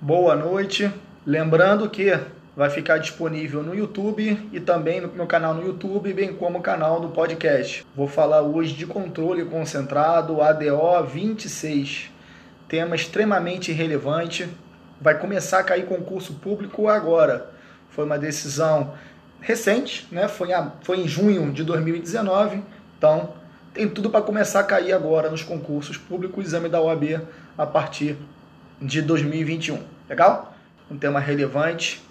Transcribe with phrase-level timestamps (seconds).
[0.00, 0.90] boa noite.
[1.26, 2.18] Lembrando que
[2.56, 6.62] vai ficar disponível no YouTube e também no meu canal no YouTube, bem como o
[6.62, 7.86] canal do podcast.
[7.94, 12.10] Vou falar hoje de controle concentrado ADO 26,
[12.66, 14.48] tema extremamente relevante.
[14.98, 17.50] Vai começar a cair concurso público agora.
[17.90, 18.94] Foi uma decisão
[19.38, 20.28] recente, né?
[20.28, 22.62] Foi, a, foi em junho de 2019,
[22.96, 23.34] então
[23.74, 27.20] tem tudo para começar a cair agora nos concursos públicos, exame da OAB
[27.58, 28.16] a partir
[28.80, 29.82] de 2021.
[30.08, 30.54] Legal?
[30.90, 32.02] Um tema relevante,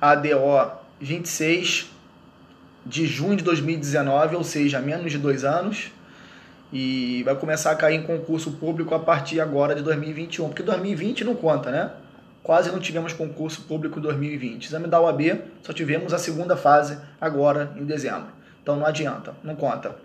[0.00, 1.90] ADO 26
[2.84, 5.90] de junho de 2019, ou seja, menos de dois anos,
[6.72, 11.24] e vai começar a cair em concurso público a partir agora de 2021, porque 2020
[11.24, 11.90] não conta, né?
[12.42, 14.66] Quase não tivemos concurso público em 2020.
[14.66, 18.28] Exame da OAB, só tivemos a segunda fase agora em dezembro.
[18.62, 19.96] Então não adianta, não conta.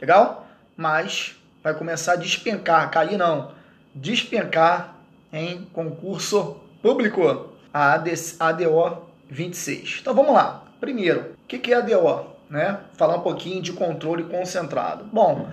[0.00, 0.46] Legal?
[0.76, 3.52] Mas vai começar a despencar, cair não,
[3.94, 4.93] despencar
[5.34, 8.98] em concurso público, a ADO
[9.28, 9.98] 26.
[10.00, 10.62] Então vamos lá.
[10.80, 12.26] Primeiro, o que é ADO?
[12.48, 12.78] Né?
[12.92, 15.04] Falar um pouquinho de controle concentrado.
[15.12, 15.48] Bom,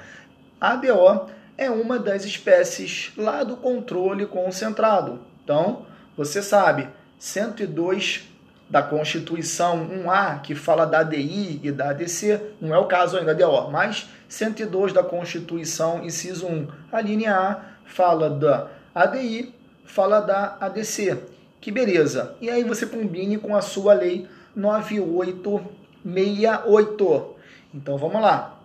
[0.59, 5.19] a ADO é uma das espécies lá do controle concentrado.
[5.43, 6.87] Então, você sabe,
[7.17, 8.29] 102
[8.69, 13.33] da Constituição 1A, que fala da ADI e da ADC, não é o caso ainda
[13.33, 19.53] da DO, mas 102 da Constituição, inciso 1, a linha A fala da ADI,
[19.85, 21.17] fala da ADC.
[21.59, 22.35] Que beleza.
[22.41, 27.35] E aí você combine com a sua lei 9868.
[27.73, 28.59] Então vamos lá.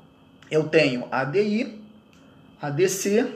[0.50, 1.80] Eu tenho ADI,
[2.60, 3.32] ADC,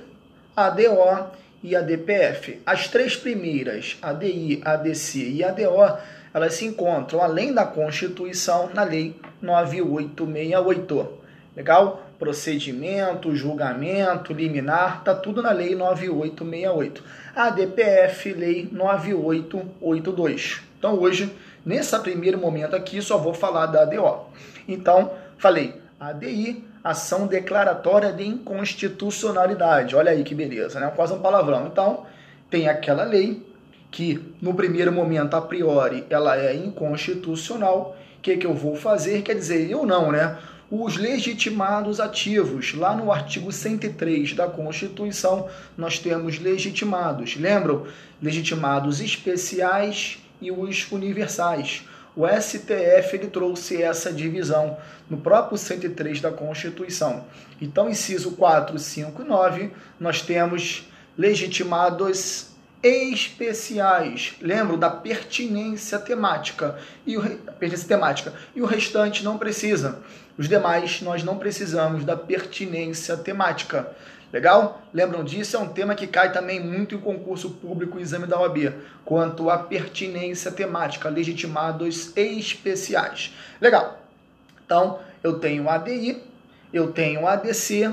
[0.57, 1.31] ADO
[1.63, 2.61] e ADPF.
[2.65, 5.99] As três primeiras, ADI, ADC e ADO,
[6.33, 11.21] elas se encontram além da Constituição na lei 9868.
[11.57, 12.10] Legal?
[12.21, 17.03] Procedimento, julgamento, liminar, tá tudo na lei 9868.
[17.35, 20.61] A DPF, lei 9882.
[20.79, 24.27] Então hoje, nesse primeiro momento aqui, só vou falar da ADO.
[24.69, 29.97] Então, falei, ADI, ação declaratória de inconstitucionalidade.
[29.97, 30.93] Olha aí que beleza, né?
[30.95, 31.67] Quase um palavrão.
[31.67, 32.07] Então,
[32.51, 33.43] tem aquela lei
[33.91, 37.97] que no primeiro momento, a priori, ela é inconstitucional.
[38.19, 39.23] O que, que eu vou fazer?
[39.23, 40.37] Quer dizer, eu não, né?
[40.71, 42.75] Os legitimados ativos.
[42.75, 47.37] Lá no artigo 103 da Constituição, nós temos legitimados.
[47.37, 47.87] Lembram?
[48.23, 51.83] Legitimados especiais e os universais.
[52.15, 54.77] O STF ele trouxe essa divisão
[55.09, 57.25] no próprio 103 da Constituição.
[57.61, 62.50] Então, inciso 4, 5 e 9, nós temos legitimados
[62.83, 64.35] especiais.
[64.41, 69.99] Lembro da pertinência temática e o pertinência temática e o restante não precisa.
[70.39, 73.95] Os demais nós não precisamos da pertinência temática.
[74.33, 74.81] Legal?
[74.95, 75.57] Lembram disso?
[75.57, 78.73] É um tema que cai também muito em concurso público e exame da OAB,
[79.05, 83.35] quanto à pertinência temática, legitimados especiais.
[83.61, 84.01] Legal.
[84.65, 86.23] Então, eu tenho ADI,
[86.73, 87.91] eu tenho ADC,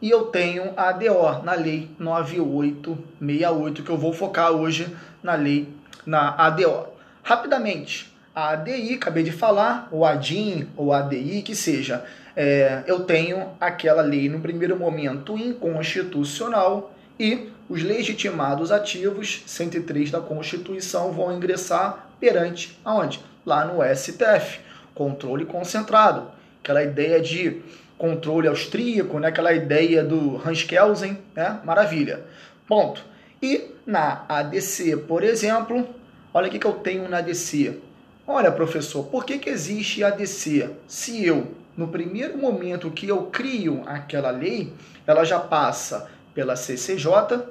[0.00, 5.68] e eu tenho a ADO na lei 9868, que eu vou focar hoje na lei
[6.06, 6.86] na ADO.
[7.22, 12.04] Rapidamente, a ADI, acabei de falar, ou ADIM, ou ADI, que seja,
[12.36, 20.20] é, eu tenho aquela lei no primeiro momento inconstitucional e os legitimados ativos, 103 da
[20.20, 23.20] Constituição, vão ingressar perante aonde?
[23.44, 24.60] Lá no STF,
[24.94, 26.30] controle concentrado.
[26.62, 27.60] Aquela ideia de
[27.98, 29.28] controle austríaco, né?
[29.28, 31.60] aquela ideia do Hans Kelsen, né?
[31.64, 32.22] maravilha.
[32.66, 33.04] Ponto.
[33.42, 35.88] E na ADC, por exemplo,
[36.32, 37.80] olha o que, eu tenho na ADC.
[38.26, 40.70] Olha, professor, por que, que existe ADC?
[40.86, 44.72] Se eu, no primeiro momento que eu crio aquela lei,
[45.06, 47.42] ela já passa pela CCJ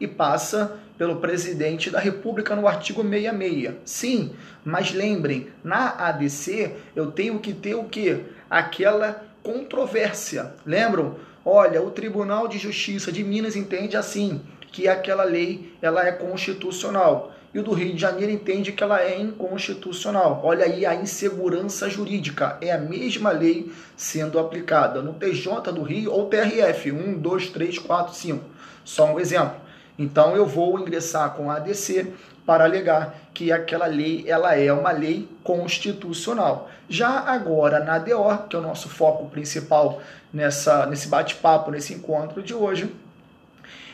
[0.00, 3.74] e passa pelo presidente da República no artigo 66.
[3.84, 4.32] Sim,
[4.64, 8.24] mas lembrem, na ADC eu tenho que ter o que?
[8.48, 10.54] Aquela controvérsia.
[10.66, 11.16] Lembram?
[11.44, 14.40] Olha, o Tribunal de Justiça de Minas entende assim,
[14.72, 17.32] que aquela lei ela é constitucional.
[17.52, 20.40] E o do Rio de Janeiro entende que ela é inconstitucional.
[20.42, 22.58] Olha aí a insegurança jurídica.
[22.60, 26.90] É a mesma lei sendo aplicada no TJ do Rio ou TRF.
[26.90, 28.44] 1, 2, 3, 4, 5.
[28.84, 29.60] Só um exemplo.
[29.96, 32.12] Então eu vou ingressar com a ADC
[32.46, 36.70] para alegar que aquela lei ela é uma lei constitucional.
[36.88, 40.00] Já agora na DO, que é o nosso foco principal
[40.32, 42.94] nessa nesse bate-papo, nesse encontro de hoje,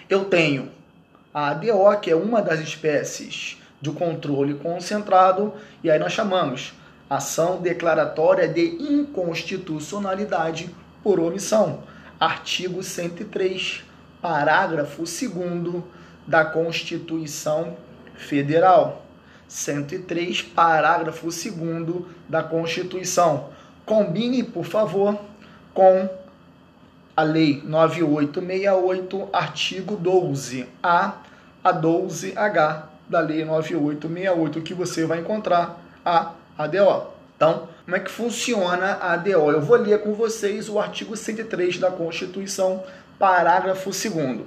[0.09, 0.71] eu tenho
[1.33, 6.75] a ADO, que é uma das espécies de controle concentrado, e aí nós chamamos
[7.09, 10.69] ação declaratória de inconstitucionalidade
[11.03, 11.85] por omissão.
[12.19, 13.85] Artigo 103,
[14.21, 15.83] parágrafo 2
[16.27, 17.77] da Constituição
[18.21, 19.05] Federal.
[19.49, 23.49] 103, parágrafo 2 da Constituição.
[23.85, 25.19] Combine, por favor,
[25.75, 26.09] com
[27.17, 31.15] a Lei 9868, artigo 12A
[31.65, 37.09] a 12H da Lei 9868, que você vai encontrar a ADO.
[37.35, 39.51] Então, como é que funciona a ADO?
[39.51, 42.85] Eu vou ler com vocês o artigo 103 da Constituição,
[43.19, 44.41] parágrafo 2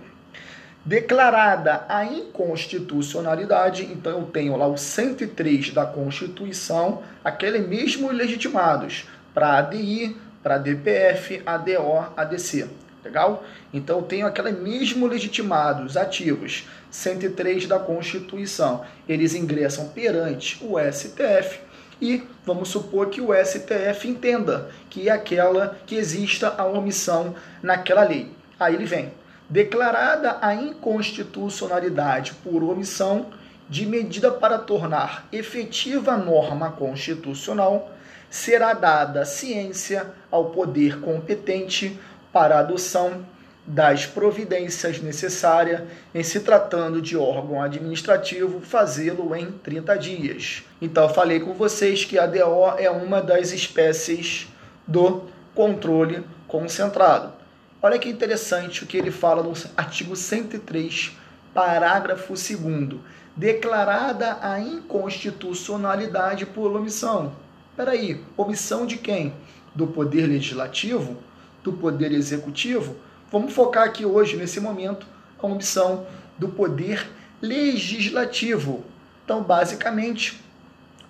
[0.86, 9.58] declarada a inconstitucionalidade, então eu tenho lá o 103 da Constituição, aquele mesmo legitimados para
[9.58, 12.68] ADI, para DPF, ADO, ADC.
[13.04, 13.44] Legal?
[13.74, 18.86] Então eu tenho aquele mesmo legitimados ativos, 103 da Constituição.
[19.08, 21.60] Eles ingressam perante o STF
[22.02, 28.04] e vamos supor que o STF entenda que é aquela que exista a omissão naquela
[28.04, 28.32] lei.
[28.58, 29.12] Aí ele vem
[29.50, 33.28] declarada a inconstitucionalidade por omissão
[33.70, 37.92] de medida para tornar efetiva a norma constitucional,
[38.30, 42.00] será dada ciência ao poder competente
[42.32, 43.26] para a adoção
[43.66, 50.64] das providências necessárias em se tratando de órgão administrativo, fazê-lo em 30 dias.
[50.82, 54.48] Então, falei com vocês que a DO é uma das espécies
[54.86, 55.24] do
[55.56, 57.43] controle concentrado.
[57.86, 61.18] Olha que interessante o que ele fala no artigo 103,
[61.54, 63.02] parágrafo 2
[63.36, 67.36] declarada a inconstitucionalidade por omissão.
[67.76, 69.34] Peraí, omissão de quem?
[69.76, 71.18] Do Poder Legislativo?
[71.62, 72.96] Do Poder Executivo?
[73.30, 75.06] Vamos focar aqui hoje, nesse momento,
[75.38, 76.08] a omissão
[76.38, 77.06] do Poder
[77.42, 78.86] Legislativo.
[79.26, 80.42] Então, basicamente,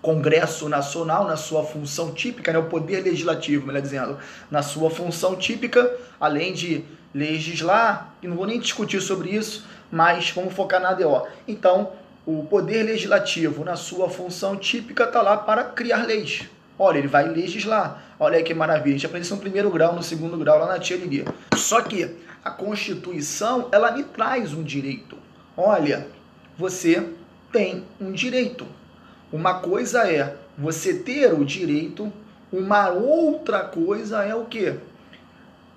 [0.03, 4.17] Congresso Nacional, na sua função típica, né, o poder legislativo, melhor dizendo,
[4.51, 5.89] na sua função típica,
[6.19, 6.83] além de
[7.15, 11.25] legislar, e não vou nem discutir sobre isso, mas vamos focar na ADO.
[11.47, 11.93] Então,
[12.25, 16.49] o poder legislativo, na sua função típica, está lá para criar leis.
[16.77, 18.03] Olha, ele vai legislar.
[18.19, 18.95] Olha aí que maravilha.
[18.95, 21.23] A gente aprende isso no primeiro grau, no segundo grau, lá na tia Lili.
[21.55, 25.17] Só que a Constituição, ela me traz um direito.
[25.55, 26.07] Olha,
[26.57, 27.07] você
[27.53, 28.67] tem um direito.
[29.33, 32.13] Uma coisa é você ter o direito,
[32.51, 34.75] uma outra coisa é o que?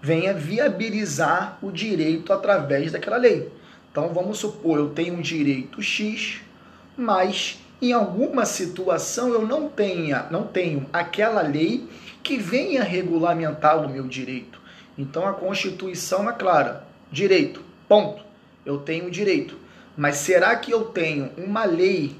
[0.03, 3.51] Venha viabilizar o direito através daquela lei.
[3.91, 6.43] Então vamos supor, eu tenho um direito X,
[6.99, 11.89] mas em alguma situação eu não tenha, não tenho aquela lei
[12.23, 14.61] que venha regulamentar o meu direito.
[14.99, 18.23] Então a Constituição é clara, direito, ponto.
[18.67, 19.57] Eu tenho direito.
[19.97, 22.17] Mas será que eu tenho uma lei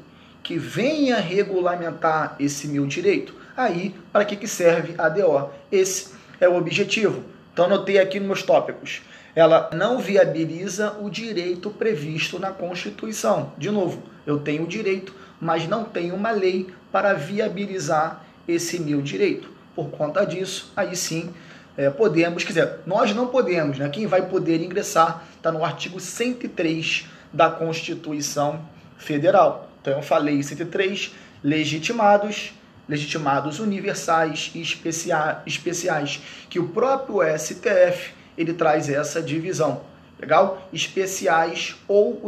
[0.47, 3.35] que venha regulamentar esse meu direito.
[3.57, 5.51] Aí, para que, que serve a DO?
[5.73, 7.25] Esse é o objetivo.
[7.53, 9.03] Então, anotei aqui nos meus tópicos.
[9.35, 13.55] Ela não viabiliza o direito previsto na Constituição.
[13.59, 19.03] De novo, eu tenho o direito, mas não tenho uma lei para viabilizar esse meu
[19.03, 19.51] direito.
[19.75, 21.35] Por conta disso, aí sim
[21.77, 23.89] é, podemos, quer dizer, nós não podemos, né?
[23.89, 28.61] Quem vai poder ingressar está no artigo 103 da Constituição
[28.97, 29.66] Federal.
[29.87, 31.13] Então eu falei 103
[31.45, 32.53] legitimados,
[32.89, 39.83] legitimados universais e especia especiais, que o próprio STF ele traz essa divisão.
[40.19, 40.69] Legal?
[40.73, 42.21] Especiais ou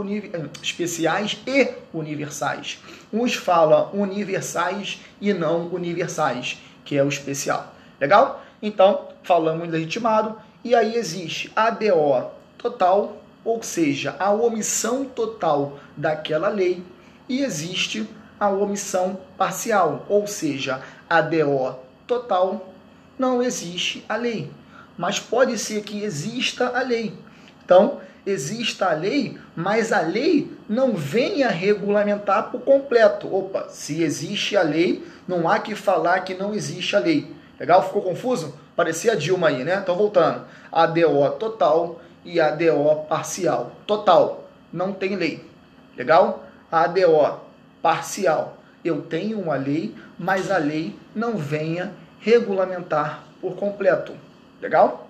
[0.62, 2.78] especiais e universais.
[3.12, 7.74] Uns falam universais e não universais, que é o especial.
[8.00, 8.41] Legal?
[8.62, 16.48] Então, falamos legitimado e aí existe a DO total, ou seja, a omissão total daquela
[16.48, 16.84] lei
[17.29, 18.08] e existe
[18.39, 22.73] a omissão parcial, ou seja, a DO total,
[23.19, 24.51] não existe a lei.
[24.97, 27.15] Mas pode ser que exista a lei.
[27.65, 33.32] Então, exista a lei, mas a lei não venha regulamentar por completo.
[33.32, 37.32] Opa, se existe a lei, não há que falar que não existe a lei.
[37.58, 37.82] Legal?
[37.82, 38.55] Ficou confuso?
[38.77, 39.81] Parecia a Dilma aí, né?
[39.82, 40.44] Então, voltando.
[40.70, 43.73] A DO total e a DO parcial.
[43.87, 45.44] Total, não tem lei.
[45.97, 46.47] Legal?
[46.70, 47.41] A ADO
[47.82, 48.58] parcial.
[48.84, 54.13] Eu tenho uma lei, mas a lei não venha regulamentar por completo.
[54.60, 55.08] Legal?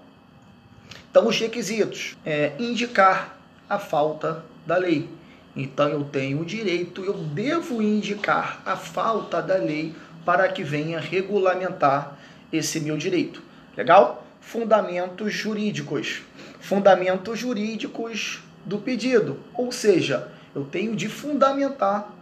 [1.11, 3.38] Então, os requisitos é indicar
[3.69, 5.09] a falta da lei.
[5.57, 11.00] Então, eu tenho o direito, eu devo indicar a falta da lei para que venha
[11.00, 12.17] regulamentar
[12.53, 13.43] esse meu direito.
[13.77, 14.27] Legal?
[14.41, 16.23] Fundamentos jurídicos.
[16.61, 19.41] Fundamentos jurídicos do pedido.
[19.55, 22.12] Ou seja, eu tenho de fundamentar,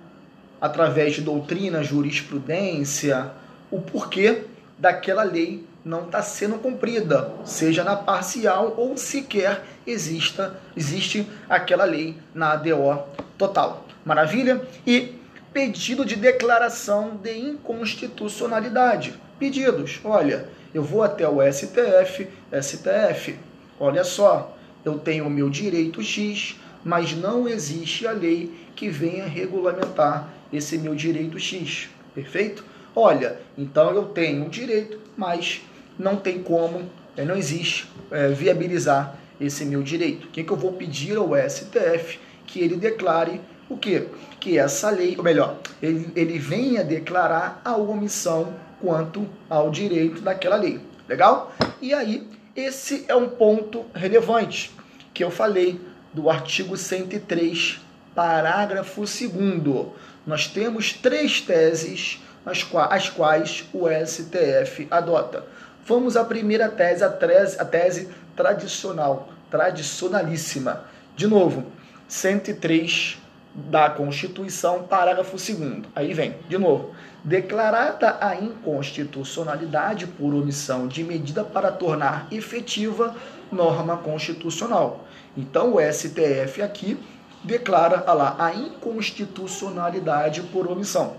[0.60, 3.30] através de doutrina, jurisprudência,
[3.70, 4.44] o porquê
[4.78, 12.16] daquela lei não está sendo cumprida, seja na parcial ou sequer exista existe aquela lei
[12.34, 13.04] na ADO
[13.38, 13.86] total.
[14.04, 14.62] Maravilha?
[14.86, 15.14] E
[15.52, 19.14] pedido de declaração de inconstitucionalidade.
[19.38, 20.00] Pedidos.
[20.04, 22.28] Olha, eu vou até o STF,
[22.60, 23.38] STF.
[23.78, 26.56] Olha só, eu tenho o meu direito X,
[26.86, 31.88] mas não existe a lei que venha regulamentar esse meu direito X.
[32.14, 32.64] Perfeito?
[32.94, 35.62] Olha, então eu tenho um direito, mas
[35.98, 40.28] não tem como, é, não existe é, viabilizar esse meu direito.
[40.28, 42.20] O que, que eu vou pedir ao STF?
[42.46, 44.06] Que ele declare o quê?
[44.38, 50.54] Que essa lei, ou melhor, ele, ele venha declarar a omissão quanto ao direito daquela
[50.54, 50.78] lei.
[51.08, 51.52] Legal?
[51.82, 54.70] E aí, esse é um ponto relevante
[55.12, 55.80] que eu falei
[56.16, 57.78] do artigo 103,
[58.14, 59.86] parágrafo 2.
[60.26, 65.44] Nós temos três teses as quais, o STF adota.
[65.84, 70.84] Vamos à primeira tese, a tese, a tese tradicional, tradicionalíssima.
[71.14, 71.66] De novo,
[72.08, 73.18] 103
[73.54, 76.94] da Constituição, parágrafo 2 Aí vem, de novo.
[77.22, 83.14] Declarada a inconstitucionalidade por omissão de medida para tornar efetiva
[83.52, 85.05] norma constitucional.
[85.36, 86.98] Então o STF aqui
[87.44, 91.16] declara ah lá, a inconstitucionalidade por omissão.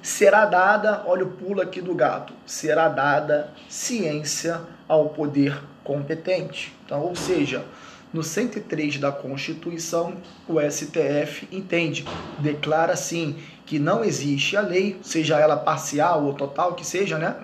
[0.00, 6.74] Será dada, olha o pulo aqui do gato, será dada ciência ao poder competente.
[6.84, 7.64] Então, ou seja,
[8.12, 10.14] no 103 da Constituição,
[10.48, 12.06] o STF entende,
[12.38, 17.36] declara sim que não existe a lei, seja ela parcial ou total, que seja, né?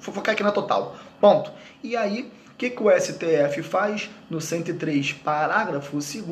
[0.00, 0.96] Vou focar aqui na total.
[1.20, 1.50] Ponto.
[1.82, 6.24] E aí, que, que o STF faz no 103, parágrafo 2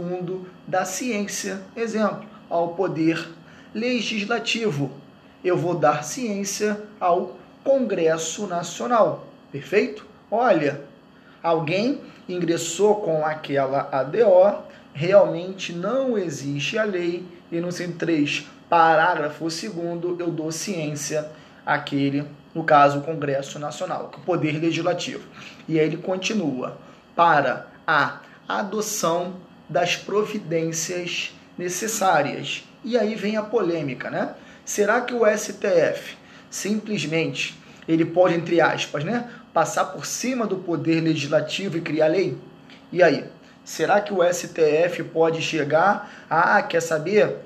[0.66, 1.62] da ciência?
[1.76, 3.28] Exemplo, ao poder
[3.72, 4.90] legislativo.
[5.44, 9.28] Eu vou dar ciência ao Congresso Nacional.
[9.52, 10.04] Perfeito?
[10.28, 10.82] Olha,
[11.40, 19.64] alguém ingressou com aquela ADO, realmente não existe a lei, e no 103, parágrafo 2
[20.18, 21.30] eu dou ciência
[21.64, 22.24] àquele,
[22.56, 25.28] no caso, o Congresso Nacional, o Poder Legislativo.
[25.68, 26.78] E aí ele continua,
[27.14, 29.34] para a adoção
[29.68, 32.64] das providências necessárias.
[32.82, 34.34] E aí vem a polêmica, né?
[34.64, 36.16] Será que o STF
[36.48, 42.38] simplesmente ele pode, entre aspas, né, passar por cima do poder legislativo e criar lei?
[42.90, 43.26] E aí?
[43.66, 47.36] Será que o STF pode chegar a, ah, quer saber,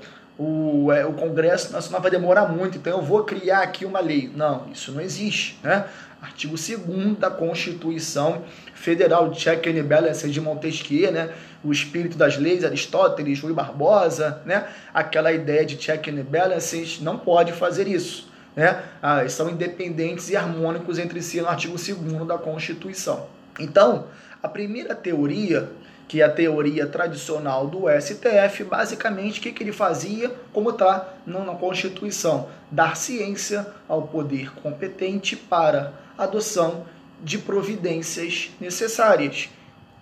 [0.42, 4.32] o, é, o Congresso Nacional vai demorar muito, então eu vou criar aqui uma lei?
[4.34, 5.58] Não, isso não existe.
[5.62, 5.84] Né?
[6.22, 8.42] Artigo 2 da Constituição
[8.74, 11.30] Federal, check and balance de Montesquieu, né?
[11.62, 14.66] o espírito das leis, Aristóteles, Rui Barbosa, né?
[14.94, 20.36] aquela ideia de check and balances, não pode fazer isso né, ah, são independentes e
[20.36, 23.28] harmônicos entre si no artigo 2 da Constituição.
[23.60, 24.06] Então,
[24.42, 25.70] a primeira teoria,
[26.10, 31.08] que é a teoria tradicional do STF, basicamente o que, que ele fazia, como está
[31.24, 36.84] na Constituição, dar ciência ao poder competente para adoção
[37.22, 39.50] de providências necessárias.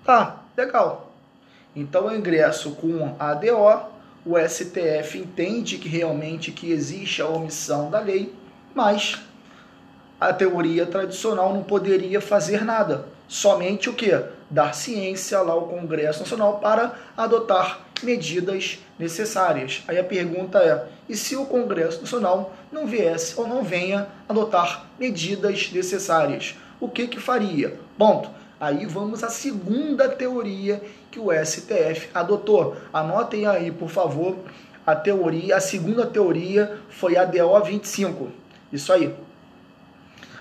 [0.03, 1.13] Tá, legal.
[1.77, 3.83] Então eu ingresso com a ADO,
[4.25, 8.35] o STF entende que realmente que existe a omissão da lei,
[8.75, 9.19] mas
[10.19, 13.18] a teoria tradicional não poderia fazer nada.
[13.29, 14.11] Somente o que?
[14.51, 19.83] Dar ciência lá ao Congresso Nacional para adotar medidas necessárias.
[19.87, 24.87] Aí a pergunta é: e se o Congresso Nacional não viesse ou não venha adotar
[24.99, 26.57] medidas necessárias?
[26.81, 27.79] O que que faria?
[27.99, 28.31] Ponto.
[28.59, 32.77] Aí vamos à segunda teoria que o STF adotou.
[32.93, 34.37] Anotem aí, por favor,
[34.87, 38.33] a teoria, a segunda teoria foi a DO 25.
[38.73, 39.15] Isso aí.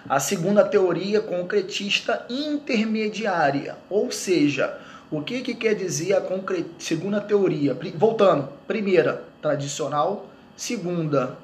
[0.10, 4.80] A segunda teoria concretista intermediária, ou seja,
[5.12, 6.66] o que, que quer dizer a concre...
[6.80, 7.78] segunda teoria?
[7.94, 11.38] Voltando, primeira, tradicional, segunda,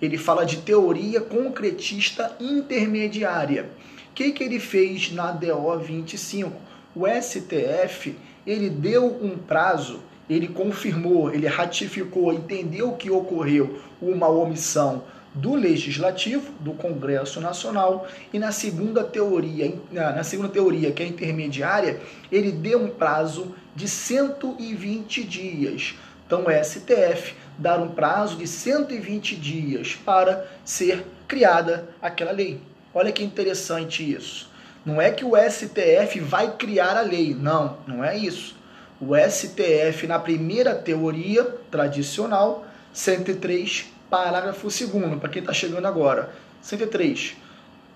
[0.00, 3.70] ele fala de teoria concretista intermediária.
[4.10, 6.52] O que, que ele fez na DO 25?
[6.94, 8.14] O STF
[8.46, 15.02] ele deu um prazo, ele confirmou, ele ratificou, entendeu que ocorreu uma omissão
[15.34, 22.00] do legislativo, do Congresso Nacional, e na segunda teoria, na segunda teoria, que é intermediária,
[22.30, 25.94] ele deu um prazo de 120 dias.
[26.26, 32.60] Então, o STF dar um prazo de 120 dias para ser criada aquela lei.
[32.94, 34.50] Olha que interessante isso.
[34.84, 38.56] Não é que o STF vai criar a lei, não, não é isso.
[39.00, 46.28] O STF, na primeira teoria tradicional, 103, parágrafo 2, para quem está chegando agora.
[46.60, 47.34] 103.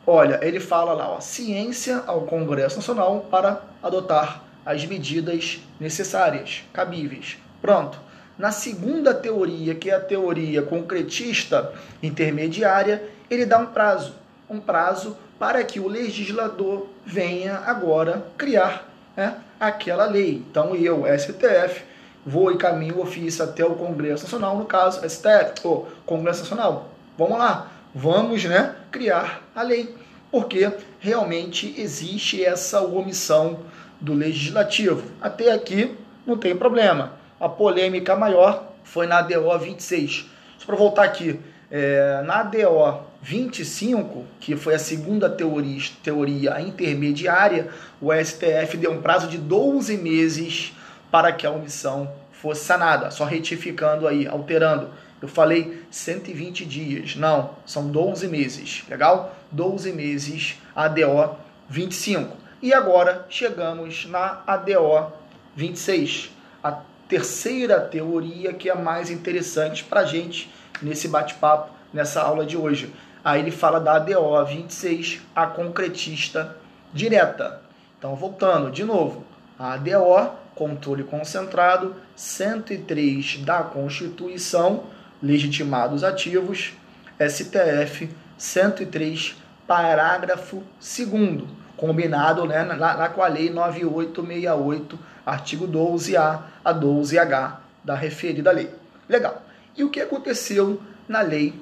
[0.06, 7.36] Olha, ele fala lá, ó, ciência ao Congresso Nacional para adotar as medidas necessárias, cabíveis.
[7.60, 8.00] Pronto.
[8.38, 14.14] Na segunda teoria, que é a teoria concretista intermediária, ele dá um prazo,
[14.48, 20.42] um prazo para que o legislador venha agora criar né, aquela lei.
[20.50, 21.84] Então eu, STF,
[22.26, 26.90] vou e caminho o ofício até o Congresso Nacional, no caso, STF, ou Congresso Nacional.
[27.16, 29.94] Vamos lá, vamos né, criar a lei,
[30.30, 33.60] porque realmente existe essa omissão
[34.00, 35.04] do legislativo.
[35.20, 37.12] Até aqui não tem problema.
[37.40, 40.26] A polêmica maior foi na DO 26.
[40.58, 41.38] Só para voltar aqui,
[41.70, 47.68] é, na DO 25, que foi a segunda teoria, teoria intermediária,
[48.00, 50.75] o STF deu um prazo de 12 meses
[51.16, 53.10] para que a omissão fosse sanada.
[53.10, 54.90] Só retificando aí, alterando.
[55.22, 57.16] Eu falei 120 dias.
[57.16, 58.84] Não, são 12 meses.
[58.86, 59.34] Legal?
[59.50, 61.34] 12 meses ADO
[61.70, 62.36] 25.
[62.60, 65.10] E agora chegamos na ADO
[65.54, 66.30] 26,
[66.62, 72.58] a terceira teoria que é mais interessante para a gente nesse bate-papo, nessa aula de
[72.58, 72.92] hoje.
[73.24, 76.58] Aí ele fala da ADO 26, a concretista
[76.92, 77.62] direta.
[77.98, 79.24] Então, voltando de novo,
[79.58, 84.84] a ADO, controle concentrado, 103 da Constituição,
[85.22, 86.72] legitimados ativos,
[87.20, 89.36] STF 103,
[89.66, 91.44] parágrafo 2
[91.76, 98.70] combinado né, na, na, com a Lei 9868, artigo 12A a 12H da referida lei.
[99.08, 99.42] Legal.
[99.76, 101.54] E o que aconteceu na lei,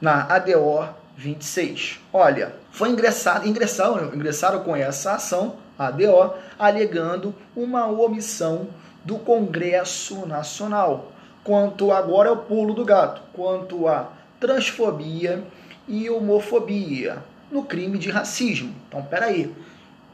[0.00, 2.00] na ADO 26?
[2.12, 8.68] Olha, foi ingressado, ingressaram, ingressaram com essa ação, ADO, alegando uma omissão
[9.04, 11.12] do Congresso Nacional.
[11.42, 14.08] Quanto agora é o pulo do gato, quanto a
[14.40, 15.44] transfobia
[15.86, 17.18] e homofobia
[17.50, 18.74] no crime de racismo.
[18.88, 19.54] Então, peraí.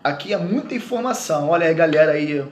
[0.02, 1.50] Aqui é muita informação.
[1.50, 2.44] Olha aí, galera aí.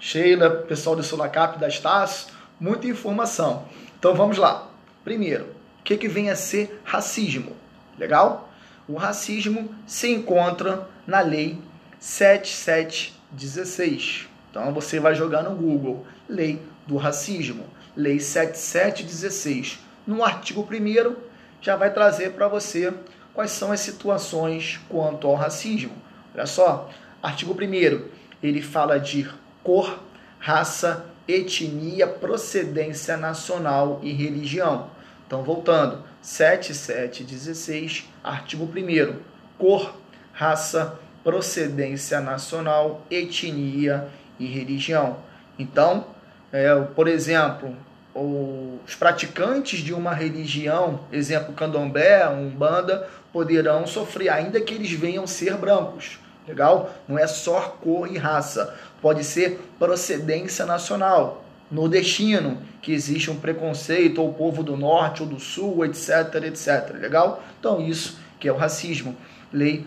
[0.00, 2.28] Sheila, pessoal do Sulacap, da Estácio,
[2.58, 3.64] muita informação.
[3.98, 4.68] Então, vamos lá.
[5.04, 5.44] Primeiro,
[5.80, 7.52] o que, que vem a ser racismo?
[7.98, 8.48] Legal?
[8.88, 11.58] O racismo se encontra na Lei
[12.04, 14.28] 7716.
[14.50, 16.06] Então, você vai jogar no Google.
[16.28, 17.64] Lei do Racismo.
[17.96, 19.78] Lei 7716.
[20.06, 21.16] No artigo 1
[21.62, 22.92] já vai trazer para você
[23.32, 25.94] quais são as situações quanto ao racismo.
[26.34, 26.90] Olha só,
[27.22, 28.02] artigo 1
[28.42, 29.26] ele fala de
[29.62, 29.98] cor,
[30.38, 34.90] raça, etnia, procedência nacional e religião.
[35.26, 39.16] Então, voltando, 7716, artigo 1
[39.56, 39.96] cor,
[40.34, 44.06] raça, procedência nacional, etnia
[44.38, 45.16] e religião.
[45.58, 46.04] Então,
[46.52, 47.74] é, por exemplo,
[48.14, 55.56] os praticantes de uma religião, exemplo candomblé, umbanda, poderão sofrer, ainda que eles venham ser
[55.56, 56.20] brancos.
[56.46, 56.94] Legal?
[57.08, 58.74] Não é só cor e raça.
[59.00, 65.40] Pode ser procedência nacional, nordestino, que existe um preconceito, ou povo do norte ou do
[65.40, 66.94] sul, etc, etc.
[67.00, 67.42] Legal?
[67.58, 69.16] Então, isso que é o racismo.
[69.50, 69.86] Lei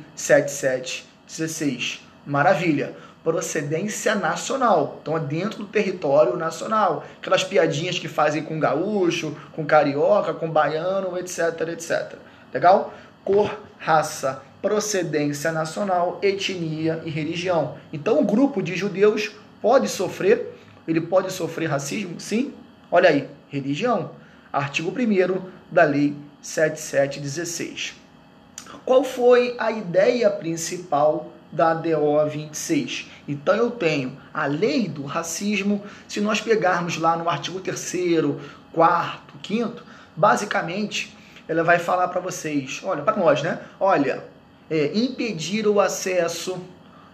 [1.27, 2.01] 7716.
[2.25, 2.95] Maravilha
[3.27, 4.99] procedência nacional.
[5.01, 7.05] Então é dentro do território nacional.
[7.17, 12.13] Aquelas piadinhas que fazem com gaúcho, com carioca, com baiano, etc, etc.
[12.53, 12.93] Legal?
[13.25, 17.75] Cor, raça, procedência nacional, etnia e religião.
[17.91, 22.21] Então o grupo de judeus pode sofrer, ele pode sofrer racismo?
[22.21, 22.53] Sim.
[22.89, 24.11] Olha aí, religião.
[24.53, 28.06] Artigo 1 da Lei 7716.
[28.85, 33.09] Qual foi a ideia principal da DO 26.
[33.27, 38.35] Então eu tenho a lei do racismo, se nós pegarmos lá no artigo 3
[38.73, 39.83] quarto, quinto,
[40.15, 41.15] basicamente
[41.47, 43.59] ela vai falar para vocês, olha, para nós, né?
[43.79, 44.23] Olha,
[44.69, 46.59] é, impedir o acesso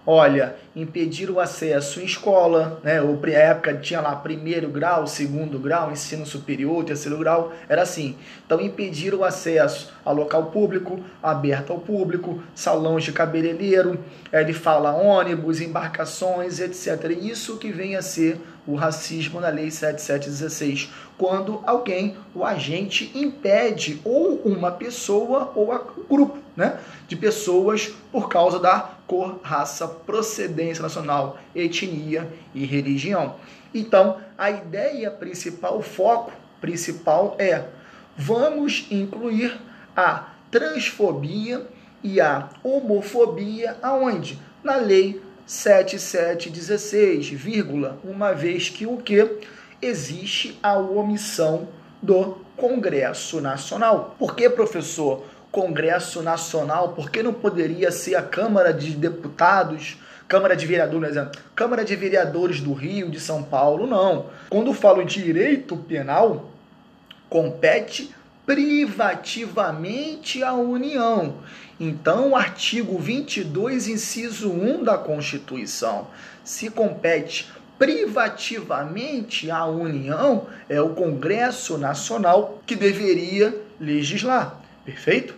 [0.06, 3.02] olha, impedir o acesso em escola, né?
[3.02, 8.16] Ou época tinha lá primeiro grau, segundo grau, ensino superior, terceiro grau, era assim.
[8.46, 13.98] Então impedir o acesso a local público, aberto ao público, salões de cabeleireiro,
[14.32, 17.18] ele fala ônibus, embarcações, etc.
[17.22, 24.02] Isso que vem a ser o racismo na lei 7716, quando alguém, o agente impede
[24.04, 30.82] ou uma pessoa ou um grupo, né, de pessoas por causa da cor, raça, procedência
[30.82, 33.36] nacional, etnia e religião.
[33.74, 37.66] Então, a ideia principal, o foco principal é
[38.16, 39.60] vamos incluir
[39.96, 41.66] a transfobia
[42.04, 44.40] e a homofobia aonde?
[44.64, 49.40] Na lei 7716, vírgula, uma vez que o que
[49.82, 51.68] existe a omissão
[52.02, 54.16] do Congresso Nacional.
[54.18, 55.26] Por que, professor?
[55.52, 61.40] Congresso Nacional, por que não poderia ser a Câmara de Deputados, Câmara de Vereadores, exemplo,
[61.56, 64.28] Câmara de Vereadores do Rio, de São Paulo, não.
[64.50, 66.50] Quando falo direito penal,
[67.30, 71.36] compete privativamente à União.
[71.80, 76.08] Então, o artigo 22, inciso 1 da Constituição,
[76.44, 84.62] se compete privativamente à União, é o Congresso Nacional que deveria legislar.
[84.86, 85.36] Perfeito?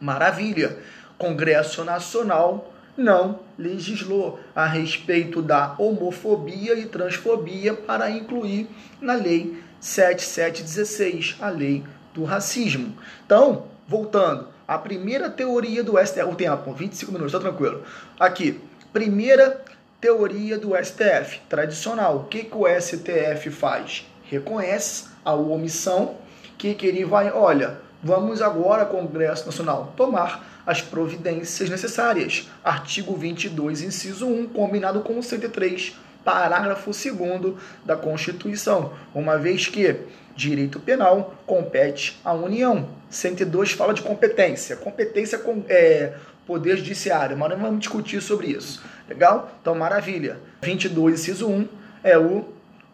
[0.00, 0.78] Maravilha.
[1.16, 8.68] Congresso Nacional não legislou a respeito da homofobia e transfobia para incluir
[9.00, 11.84] na lei 7716, a lei
[12.16, 12.96] do racismo.
[13.24, 17.82] Então, voltando, a primeira teoria do STF, o tempo, 25 minutos, tá tranquilo.
[18.18, 18.60] Aqui,
[18.92, 19.62] primeira
[20.00, 22.16] teoria do STF, tradicional.
[22.16, 24.06] O que, que o STF faz?
[24.24, 26.16] Reconhece a omissão,
[26.56, 32.48] que, que ele vai, olha, vamos agora, Congresso Nacional, tomar as providências necessárias.
[32.64, 40.00] Artigo 22, inciso 1, combinado com o 103, parágrafo 2 da Constituição, uma vez que
[40.36, 42.88] direito penal compete à União.
[43.08, 44.76] 102 fala de competência.
[44.76, 46.12] Competência com é,
[46.46, 48.84] poder judiciário, mas não vamos discutir sobre isso.
[49.08, 49.50] Legal?
[49.60, 50.38] Então, maravilha.
[50.62, 51.68] 22, inciso 1
[52.04, 52.44] é o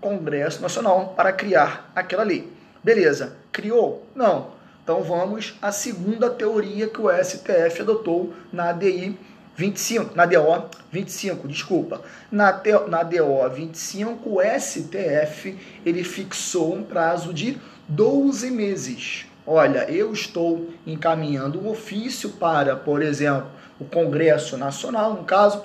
[0.01, 2.51] Congresso Nacional para criar aquela lei.
[2.83, 3.37] Beleza.
[3.51, 4.07] Criou?
[4.15, 4.63] Não.
[4.83, 9.17] Então vamos à segunda teoria que o STF adotou na ADI
[9.63, 12.03] 25, na DO 25, desculpa.
[12.33, 19.27] Na, na DO 25, o STF ele fixou um prazo de 12 meses.
[19.47, 23.47] Olha, eu estou encaminhando um ofício para, por exemplo,
[23.79, 25.65] o Congresso Nacional, no caso,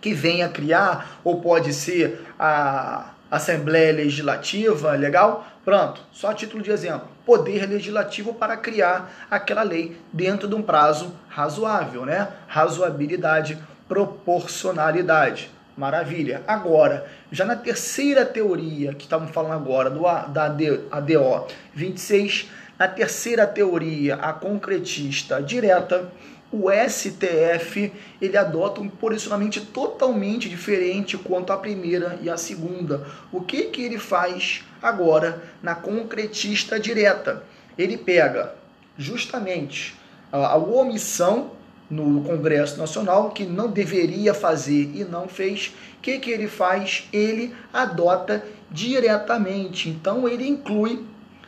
[0.00, 5.46] que venha criar, ou pode ser a Assembleia Legislativa, legal?
[5.64, 7.08] Pronto, só a título de exemplo.
[7.24, 12.28] Poder legislativo para criar aquela lei dentro de um prazo razoável, né?
[12.46, 15.50] Razoabilidade, proporcionalidade.
[15.74, 16.42] Maravilha.
[16.46, 23.46] Agora, já na terceira teoria que estamos falando agora, do, da ADO 26, na terceira
[23.46, 26.12] teoria, a concretista direta,
[26.52, 33.06] o STF ele adota um posicionamento totalmente diferente quanto à primeira e à segunda.
[33.32, 37.42] O que, que ele faz agora na concretista direta?
[37.78, 38.54] Ele pega
[38.98, 39.98] justamente
[40.30, 41.52] a omissão
[41.88, 45.74] no Congresso Nacional que não deveria fazer e não fez.
[45.98, 47.08] O que, que ele faz?
[47.12, 49.88] Ele adota diretamente.
[49.88, 51.04] Então ele inclui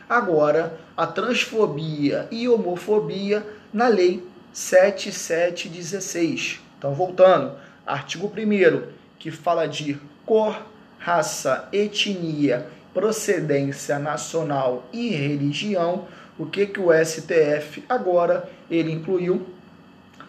[0.09, 4.23] agora a transfobia e homofobia na lei
[4.55, 6.61] 7716.
[6.79, 7.53] Então, voltando,
[7.85, 10.64] artigo 1 que fala de cor,
[10.99, 16.07] raça, etnia, procedência nacional e religião,
[16.38, 19.47] o que que o STF agora ele incluiu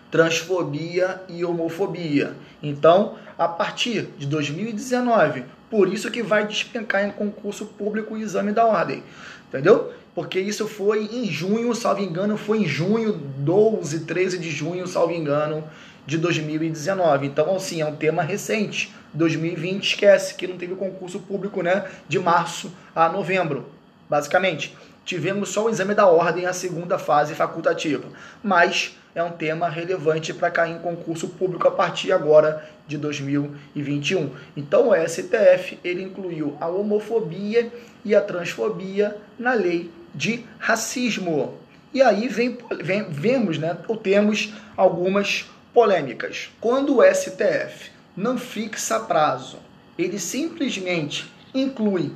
[0.09, 2.33] transfobia e homofobia.
[2.63, 8.53] Então, a partir de 2019, por isso que vai despencar em concurso público o exame
[8.53, 9.03] da ordem.
[9.49, 9.91] Entendeu?
[10.15, 15.12] Porque isso foi em junho, salvo engano, foi em junho, 12, 13 de junho, salvo
[15.12, 15.62] engano,
[16.08, 17.28] de 2019.
[17.28, 18.93] Então, assim, é um tema recente.
[19.13, 23.65] 2020, esquece que não teve concurso público, né, de março a novembro,
[24.10, 24.75] basicamente.
[25.04, 28.06] Tivemos só o exame da ordem, a segunda fase facultativa.
[28.41, 34.32] Mas é um tema relevante para cair em concurso público a partir agora de 2021.
[34.56, 37.71] Então, o STF ele incluiu a homofobia
[38.04, 41.58] e a transfobia na lei de racismo.
[41.93, 46.49] E aí vem, vem, vemos, né, ou temos algumas polêmicas.
[46.60, 49.60] Quando o STF não fixa prazo,
[49.97, 52.12] ele simplesmente inclui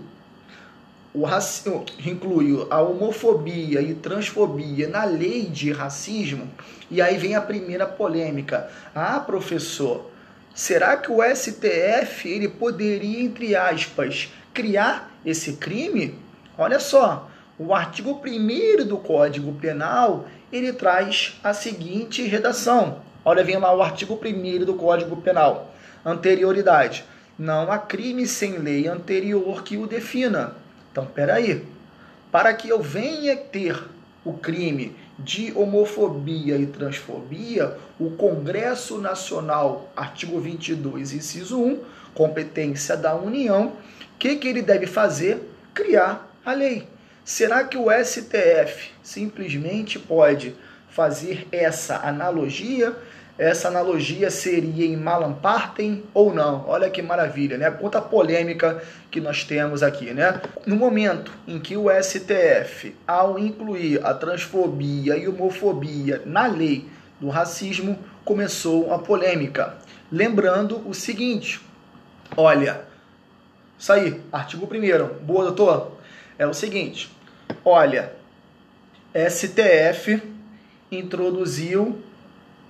[1.13, 6.47] o racismo, inclui a homofobia e transfobia na lei de racismo,
[6.89, 8.69] e aí vem a primeira polêmica.
[8.93, 10.09] Ah, professor,
[10.53, 16.15] será que o STF ele poderia, entre aspas, criar esse crime?
[16.57, 22.99] Olha só, o artigo 1 do Código Penal, ele traz a seguinte redação.
[23.25, 25.69] Olha, vem lá o artigo 1 do Código Penal.
[26.05, 27.03] Anterioridade.
[27.37, 30.55] Não há crime sem lei anterior que o defina.
[30.89, 31.65] Então, peraí.
[32.31, 33.77] Para que eu venha ter
[34.23, 41.79] o crime de homofobia e transfobia, o Congresso Nacional, artigo 22, inciso 1,
[42.13, 43.73] competência da União, o
[44.17, 45.41] que, que ele deve fazer?
[45.73, 46.87] Criar a lei.
[47.29, 50.55] Será que o STF simplesmente pode
[50.89, 52.95] fazer essa analogia?
[53.37, 56.67] Essa analogia seria em Malamparten ou não?
[56.67, 57.69] Olha que maravilha, né?
[57.69, 60.41] Quanta polêmica que nós temos aqui, né?
[60.65, 66.89] No momento em que o STF, ao incluir a transfobia e homofobia na lei
[67.21, 69.77] do racismo, começou a polêmica.
[70.11, 71.61] Lembrando o seguinte:
[72.35, 72.81] olha,
[73.77, 75.23] isso aí, artigo 1.
[75.23, 75.99] Boa, doutor?
[76.39, 77.18] É o seguinte:
[77.63, 78.13] olha,
[79.13, 80.21] STF
[80.91, 82.01] introduziu,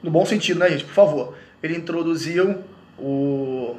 [0.02, 0.86] no bom sentido, né, gente?
[0.86, 2.64] Por favor, ele introduziu
[2.98, 3.76] o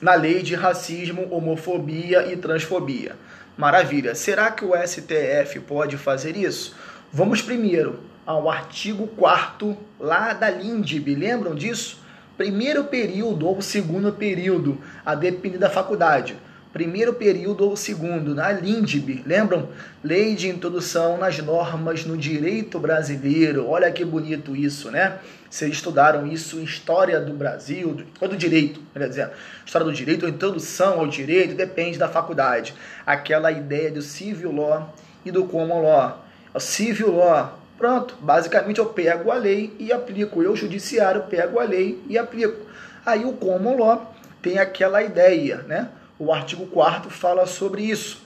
[0.00, 3.16] na lei de racismo, homofobia e transfobia.
[3.56, 4.14] Maravilha.
[4.14, 6.76] Será que o STF pode fazer isso?
[7.12, 11.16] Vamos primeiro ao artigo 4 lá da LINDB.
[11.16, 11.98] Lembram disso?
[12.36, 16.36] Primeiro período ou segundo período, a depender da faculdade
[16.72, 19.68] primeiro período ou segundo, na LINDB, lembram?
[20.02, 23.68] Lei de Introdução nas Normas no Direito Brasileiro.
[23.68, 25.18] Olha que bonito isso, né?
[25.50, 29.30] Vocês estudaram isso em História do Brasil, ou do Direito, quer dizer,
[29.64, 32.74] História do Direito ou Introdução ao Direito, depende da faculdade.
[33.06, 36.24] Aquela ideia do Civil Law e do Common Law.
[36.52, 40.42] O Civil Law, pronto, basicamente eu pego a lei e aplico.
[40.42, 42.66] Eu, judiciário, pego a lei e aplico.
[43.06, 45.88] Aí o Common Law tem aquela ideia, né?
[46.20, 48.20] O artigo 4 fala sobre isso.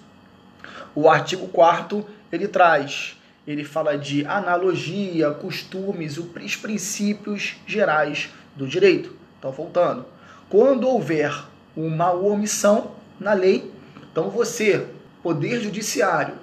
[0.95, 9.15] O artigo 4 ele traz, ele fala de analogia, costumes, os princípios gerais do direito.
[9.39, 10.07] Então, voltando.
[10.49, 11.45] Quando houver
[11.77, 13.71] uma omissão na lei,
[14.11, 14.87] então você,
[15.23, 16.37] poder judiciário,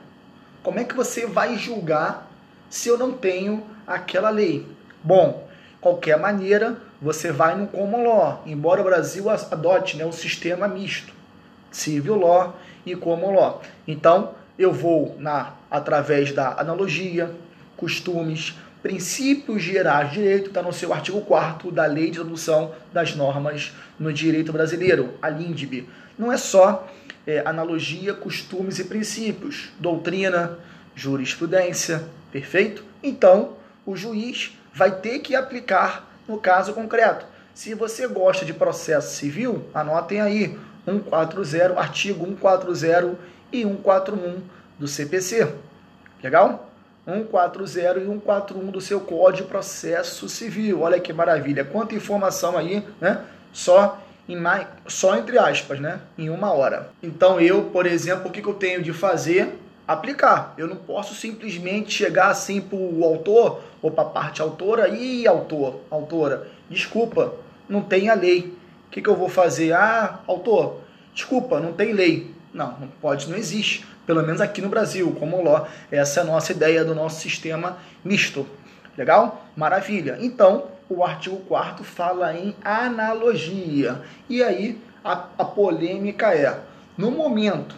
[0.62, 2.30] como é que você vai julgar
[2.70, 4.68] se eu não tenho aquela lei?
[5.04, 5.48] Bom,
[5.82, 11.18] qualquer maneira, você vai no common law, embora o Brasil adote né, o sistema misto
[11.72, 13.62] civil law e common law.
[13.88, 17.32] Então, eu vou na através da analogia,
[17.78, 23.16] costumes, princípios gerais de direito, está no seu artigo 4 da Lei de Introdução das
[23.16, 25.88] Normas no Direito Brasileiro, a LINDB.
[26.18, 26.88] Não é só
[27.28, 30.58] é, analogia, costumes e princípios, doutrina,
[30.96, 32.84] jurisprudência, perfeito?
[33.04, 33.54] Então,
[33.86, 37.26] o juiz vai ter que aplicar no caso concreto.
[37.54, 40.58] Se você gosta de processo civil, anotem aí
[40.90, 43.16] 140, artigo 140
[43.52, 44.42] e 141
[44.78, 45.54] do CPC.
[46.24, 46.70] Legal?
[47.06, 50.82] 140 e 141 do seu Código de Processo Civil.
[50.82, 51.66] Olha que maravilha.
[51.66, 53.24] Quanta informação aí, né?
[53.52, 56.00] Só em mais, só entre aspas, né?
[56.18, 56.92] Em uma hora.
[57.02, 59.58] Então eu, por exemplo, o que, que eu tenho de fazer?
[59.88, 60.54] Aplicar.
[60.56, 65.28] Eu não posso simplesmente chegar assim para o autor ou para a parte autora e
[65.28, 66.48] autor, autora.
[66.70, 67.34] Desculpa,
[67.68, 68.56] não tem a lei.
[68.90, 69.72] O que, que eu vou fazer?
[69.72, 70.82] Ah, autor,
[71.14, 72.34] desculpa, não tem lei.
[72.52, 73.86] Não, não pode, não existe.
[74.04, 75.68] Pelo menos aqui no Brasil, como law.
[75.92, 78.48] Essa é a nossa ideia do nosso sistema misto.
[78.98, 79.46] Legal?
[79.56, 80.18] Maravilha.
[80.20, 84.02] Então, o artigo 4 fala em analogia.
[84.28, 86.60] E aí, a, a polêmica é,
[86.98, 87.76] no momento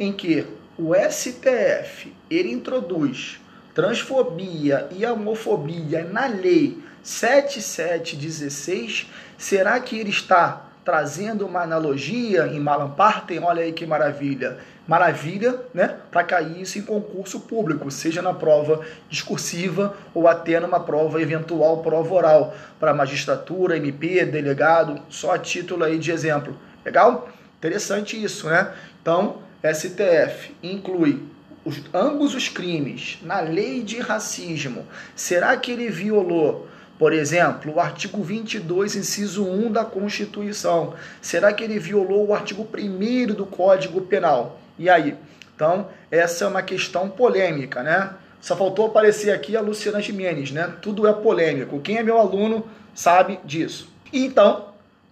[0.00, 0.46] em que
[0.78, 3.38] o STF ele introduz
[3.74, 13.38] transfobia e homofobia na lei 7716, será que ele está trazendo uma analogia em Malamparten?
[13.40, 14.58] Olha aí que maravilha.
[14.88, 15.96] Maravilha, né?
[16.10, 21.82] Para cair isso em concurso público, seja na prova discursiva ou até numa prova eventual,
[21.82, 26.58] prova oral, para magistratura, MP, delegado, só a título aí de exemplo.
[26.84, 27.28] Legal?
[27.58, 28.72] Interessante isso, né?
[29.00, 31.22] Então, STF inclui
[31.64, 34.86] os, ambos os crimes na lei de racismo.
[35.16, 40.94] Será que ele violou por exemplo, o artigo 22, inciso 1 da Constituição.
[41.20, 44.60] Será que ele violou o artigo 1 do Código Penal?
[44.78, 45.16] E aí?
[45.54, 48.10] Então, essa é uma questão polêmica, né?
[48.40, 50.72] Só faltou aparecer aqui a Luciana Jimenez, né?
[50.82, 51.80] Tudo é polêmico.
[51.80, 53.92] Quem é meu aluno sabe disso.
[54.12, 54.68] então,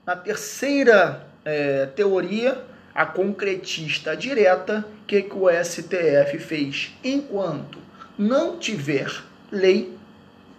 [0.06, 2.58] na terceira é, teoria,
[2.94, 6.92] a concretista direta, o que, que o STF fez?
[7.02, 7.78] Enquanto
[8.18, 9.10] não tiver
[9.50, 9.96] lei,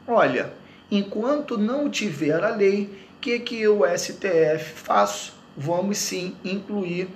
[0.07, 0.51] olha,
[0.97, 5.33] enquanto não tiver a lei, o que, que o STF faz?
[5.55, 7.07] Vamos sim incluir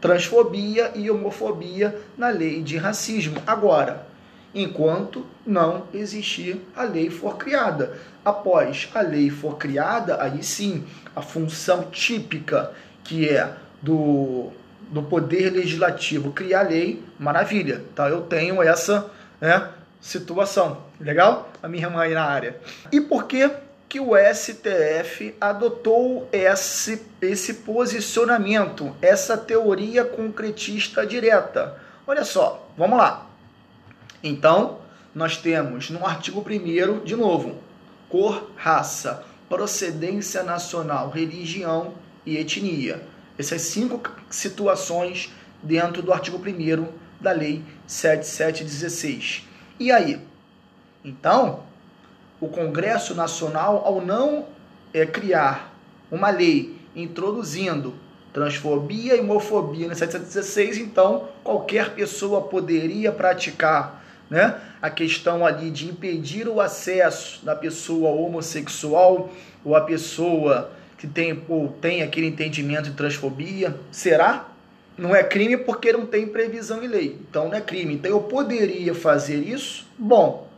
[0.00, 3.42] transfobia e homofobia na lei de racismo.
[3.46, 4.06] Agora,
[4.54, 7.98] enquanto não existir a lei for criada.
[8.24, 12.72] Após a lei for criada, aí sim, a função típica
[13.04, 14.50] que é do,
[14.90, 17.84] do poder legislativo criar lei, maravilha.
[17.94, 18.08] Tá?
[18.08, 19.68] Eu tenho essa né,
[20.00, 20.82] situação.
[21.00, 21.50] Legal?
[21.62, 22.60] A minha mãe na área.
[22.92, 23.50] E por que
[23.88, 31.80] que o STF adotou esse, esse posicionamento, essa teoria concretista direta?
[32.06, 33.26] Olha só, vamos lá.
[34.22, 34.78] Então,
[35.14, 37.58] nós temos no artigo 1 de novo,
[38.08, 43.02] cor, raça, procedência nacional, religião e etnia.
[43.38, 45.32] Essas cinco situações
[45.62, 46.88] dentro do artigo 1
[47.20, 49.45] da Lei 7716.
[49.78, 50.20] E aí?
[51.04, 51.60] Então,
[52.40, 54.46] o Congresso Nacional, ao não
[54.92, 55.74] é, criar
[56.10, 57.94] uma lei introduzindo
[58.32, 65.88] transfobia e homofobia no 716, então qualquer pessoa poderia praticar né, a questão ali de
[65.88, 69.30] impedir o acesso da pessoa homossexual
[69.64, 73.74] ou a pessoa que tem, ou tem aquele entendimento de transfobia.
[73.90, 74.48] Será?
[74.96, 77.18] Não é crime porque não tem previsão em lei.
[77.28, 77.94] Então não é crime.
[77.94, 79.86] Então eu poderia fazer isso?
[79.98, 80.48] Bom,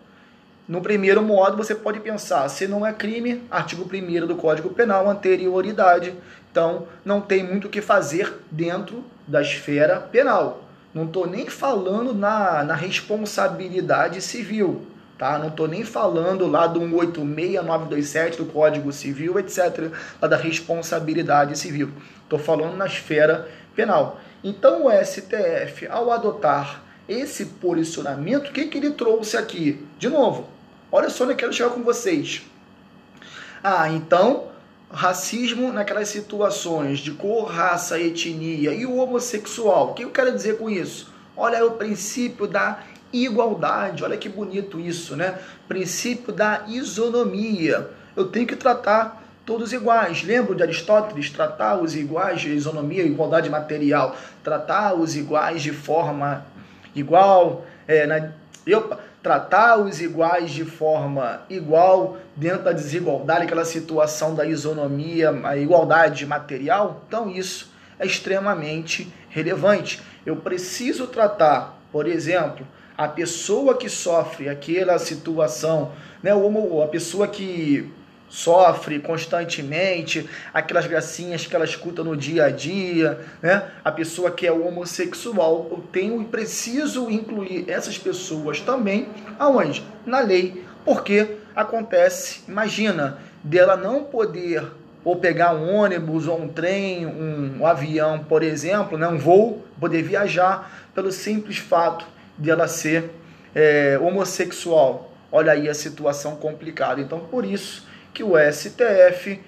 [0.68, 5.08] no primeiro modo você pode pensar, se não é crime, artigo 1 do Código Penal,
[5.08, 6.14] anterioridade.
[6.50, 10.64] Então não tem muito o que fazer dentro da esfera penal.
[10.94, 14.86] Não estou nem falando na, na responsabilidade civil,
[15.18, 15.38] tá?
[15.38, 19.90] Não estou nem falando lá do 186927 do Código Civil, etc.,
[20.22, 21.90] lá da responsabilidade civil.
[22.22, 24.20] Estou falando na esfera penal.
[24.42, 29.84] Então o STF, ao adotar esse posicionamento, o que, que ele trouxe aqui?
[29.98, 30.48] De novo,
[30.92, 32.42] olha só onde eu quero chegar com vocês.
[33.62, 34.48] Ah, então
[34.90, 39.90] racismo naquelas situações de cor, raça, etnia e o homossexual.
[39.90, 41.12] O que eu quero dizer com isso?
[41.36, 42.80] Olha o princípio da
[43.12, 45.38] igualdade, olha que bonito isso, né?
[45.66, 47.90] Princípio da isonomia.
[48.16, 50.22] Eu tenho que tratar todos iguais.
[50.22, 51.30] Lembro de Aristóteles?
[51.30, 54.14] Tratar os iguais isonomia, igualdade material.
[54.44, 56.44] Tratar os iguais de forma
[56.94, 57.64] igual.
[57.86, 58.30] É, na,
[58.76, 65.56] opa, tratar os iguais de forma igual dentro da desigualdade, aquela situação da isonomia, a
[65.56, 67.02] igualdade material.
[67.08, 70.02] Então, isso é extremamente relevante.
[70.24, 72.66] Eu preciso tratar, por exemplo,
[72.98, 77.88] a pessoa que sofre aquela situação, né, a pessoa que
[78.28, 83.70] sofre constantemente, aquelas gracinhas que ela escuta no dia a dia, né?
[83.82, 89.08] A pessoa que é homossexual, eu tenho e preciso incluir essas pessoas também
[89.38, 89.82] aonde?
[90.04, 94.62] Na lei, porque acontece, imagina, dela não poder
[95.02, 99.64] ou pegar um ônibus ou um trem, um, um avião, por exemplo, né, um voo,
[99.80, 103.10] poder viajar pelo simples fato de ela ser
[103.54, 105.12] é, homossexual.
[105.30, 107.00] Olha aí a situação complicada.
[107.00, 109.40] Então, por isso, que o STF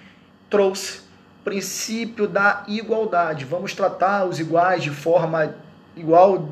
[0.48, 1.00] trouxe
[1.44, 3.44] princípio da igualdade.
[3.44, 5.54] Vamos tratar os iguais de forma
[5.96, 6.50] igual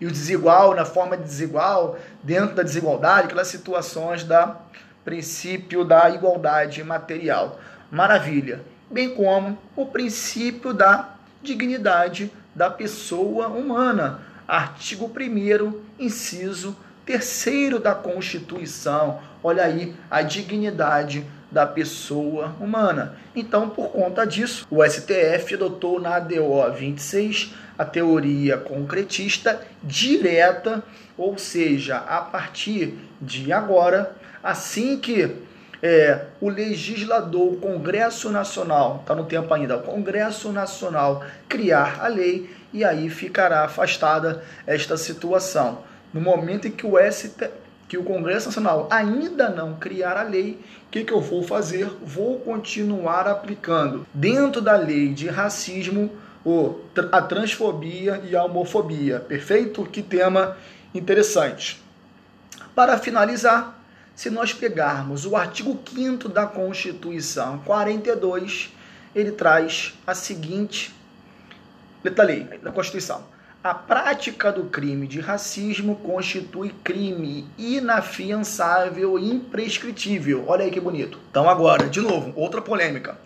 [0.00, 4.56] e o desigual na forma desigual, dentro da desigualdade, aquelas situações da
[5.04, 7.58] princípio da igualdade material.
[7.90, 8.60] Maravilha.
[8.90, 14.20] Bem como o princípio da dignidade da pessoa humana.
[14.46, 19.20] Artigo 1 inciso 3 da Constituição.
[19.42, 23.16] Olha aí a dignidade da pessoa humana.
[23.34, 30.82] Então, por conta disso, o STF adotou na ADO 26 a teoria concretista direta,
[31.16, 35.30] ou seja, a partir de agora, assim que
[35.82, 42.08] é, o legislador, o Congresso Nacional, está no tempo ainda, o Congresso Nacional criar a
[42.08, 45.82] lei e aí ficará afastada esta situação.
[46.12, 47.50] No momento em que o STF,
[47.88, 51.88] que o Congresso Nacional ainda não criar a lei, o que, que eu vou fazer?
[52.02, 56.10] Vou continuar aplicando dentro da lei de racismo
[57.10, 59.20] a transfobia e a homofobia.
[59.20, 59.84] Perfeito?
[59.84, 60.56] Que tema
[60.94, 61.82] interessante.
[62.74, 63.80] Para finalizar,
[64.14, 68.72] se nós pegarmos o artigo 5 da Constituição 42,
[69.14, 70.94] ele traz a seguinte
[72.06, 80.44] letra lei da Constituição a prática do crime de racismo constitui crime inafiançável e imprescritível.
[80.46, 81.18] Olha aí que bonito.
[81.28, 83.18] Então, agora, de novo, outra polêmica.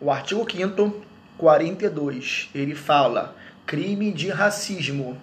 [0.00, 1.04] O artigo 5,
[1.38, 5.16] 42, ele fala crime de racismo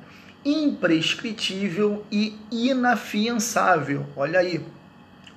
[0.46, 4.06] imprescritível e inafiançável.
[4.16, 4.66] Olha aí.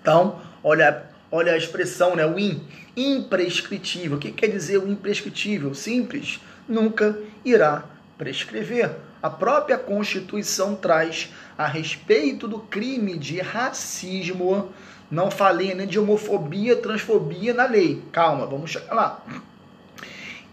[0.01, 1.03] Então, olha,
[1.33, 2.25] olha a expressão, né?
[2.25, 2.63] O in,
[2.97, 4.19] imprescritível.
[4.19, 5.75] O que quer dizer o imprescritível?
[5.75, 6.39] Simples.
[6.69, 7.85] Nunca irá
[8.19, 8.91] prescrever.
[9.23, 14.73] A própria Constituição traz a respeito do crime de racismo.
[15.11, 18.03] Não falei nem de homofobia, transfobia na lei.
[18.13, 19.25] Calma, vamos chegar lá.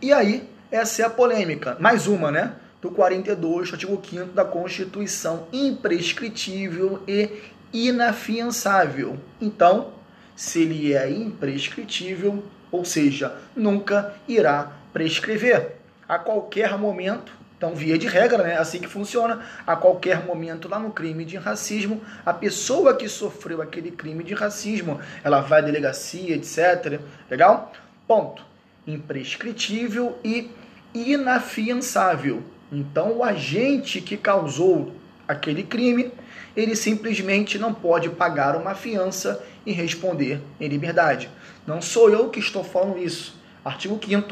[0.01, 1.77] E aí, essa é a polêmica.
[1.79, 2.53] Mais uma, né?
[2.81, 7.29] Do 42, artigo 5 da Constituição, imprescritível e
[7.71, 9.17] inafiançável.
[9.39, 9.93] Então,
[10.35, 15.82] se ele é imprescritível, ou seja, nunca irá prescrever.
[16.07, 20.77] A qualquer momento, então, via de regra, né, assim que funciona, a qualquer momento lá
[20.77, 25.63] no crime de racismo, a pessoa que sofreu aquele crime de racismo, ela vai à
[25.63, 26.99] delegacia, etc.
[27.31, 27.71] Legal?
[28.05, 28.43] Ponto.
[28.85, 30.51] Imprescritível e
[30.93, 32.43] inafiançável.
[32.69, 34.93] Então, o agente que causou
[35.25, 36.11] aquele crime,
[36.57, 41.29] ele simplesmente não pode pagar uma fiança e responder em liberdade.
[41.65, 43.41] Não sou eu que estou falando isso.
[43.63, 44.25] Artigo 5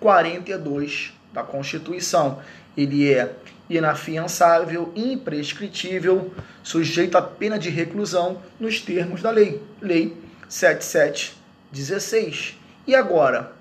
[0.00, 2.40] 42 da Constituição.
[2.76, 3.34] Ele é
[3.68, 6.32] inafiançável, imprescritível,
[6.62, 9.62] sujeito a pena de reclusão nos termos da lei.
[9.80, 10.14] Lei
[10.48, 12.58] 7716.
[12.86, 13.52] E agora?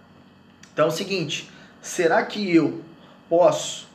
[0.74, 1.50] Então é o seguinte,
[1.82, 2.82] será que eu
[3.30, 3.88] posso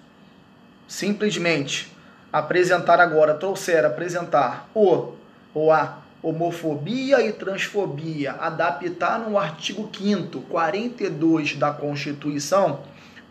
[0.86, 1.93] simplesmente
[2.32, 5.12] apresentar agora, trouxer, apresentar o
[5.53, 12.80] ou a homofobia e transfobia, adaptar no artigo 5 42 da Constituição,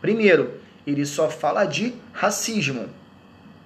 [0.00, 2.88] primeiro, ele só fala de racismo.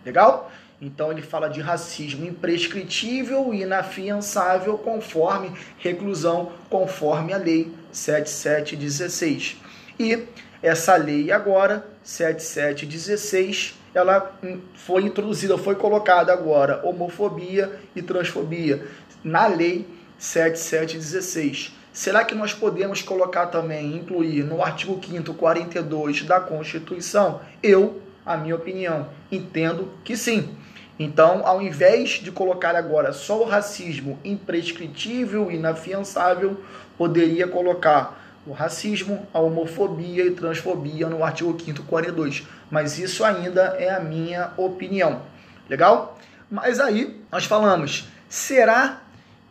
[0.05, 0.51] Legal?
[0.81, 9.59] Então ele fala de racismo imprescritível e inafiançável conforme reclusão, conforme a lei 7716.
[10.01, 10.25] E
[10.61, 14.37] essa lei agora, 7716, ela
[14.75, 18.85] foi introduzida, foi colocada agora homofobia e transfobia
[19.23, 19.87] na lei
[20.19, 21.77] 7716.
[21.93, 27.41] Será que nós podemos colocar também, incluir no artigo 5 42 da Constituição?
[27.63, 30.57] Eu, a minha opinião, entendo que sim.
[30.99, 36.63] Então, ao invés de colocar agora só o racismo imprescritível e inafiançável,
[36.97, 42.47] poderia colocar o racismo, a homofobia e transfobia no artigo 5 42.
[42.71, 45.23] Mas isso ainda é a minha opinião.
[45.69, 46.19] Legal?
[46.51, 49.03] Mas aí nós falamos, será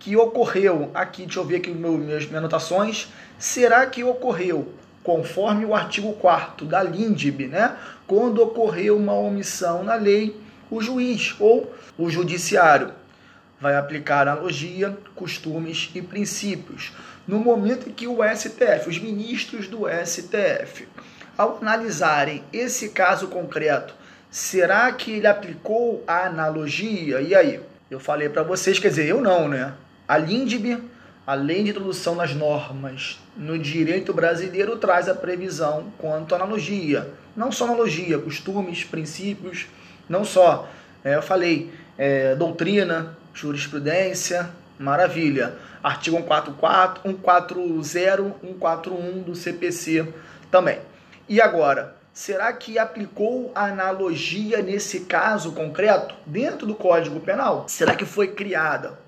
[0.01, 4.73] que ocorreu, aqui, deixa eu ver aqui meu, minhas, minhas anotações, será que ocorreu,
[5.03, 7.77] conforme o artigo 4 da LINDB, né,
[8.07, 10.35] quando ocorreu uma omissão na lei,
[10.71, 12.91] o juiz ou o judiciário
[13.59, 16.91] vai aplicar analogia, costumes e princípios.
[17.27, 20.87] No momento em que o STF, os ministros do STF,
[21.37, 23.93] ao analisarem esse caso concreto,
[24.31, 27.21] será que ele aplicou a analogia?
[27.21, 27.59] E aí?
[27.91, 29.73] Eu falei para vocês, quer dizer, eu não, né?
[30.11, 30.77] A LINDB,
[31.25, 37.13] além de introdução nas normas no direito brasileiro, traz a previsão quanto à analogia.
[37.33, 39.67] Não só analogia, costumes, princípios,
[40.09, 40.67] não só,
[41.01, 45.53] é, eu falei, é, doutrina, jurisprudência, maravilha.
[45.81, 50.13] Artigo 144, 140, 141 do CPC
[50.51, 50.79] também.
[51.29, 57.63] E agora, será que aplicou a analogia nesse caso concreto dentro do Código Penal?
[57.69, 59.00] Será que foi criada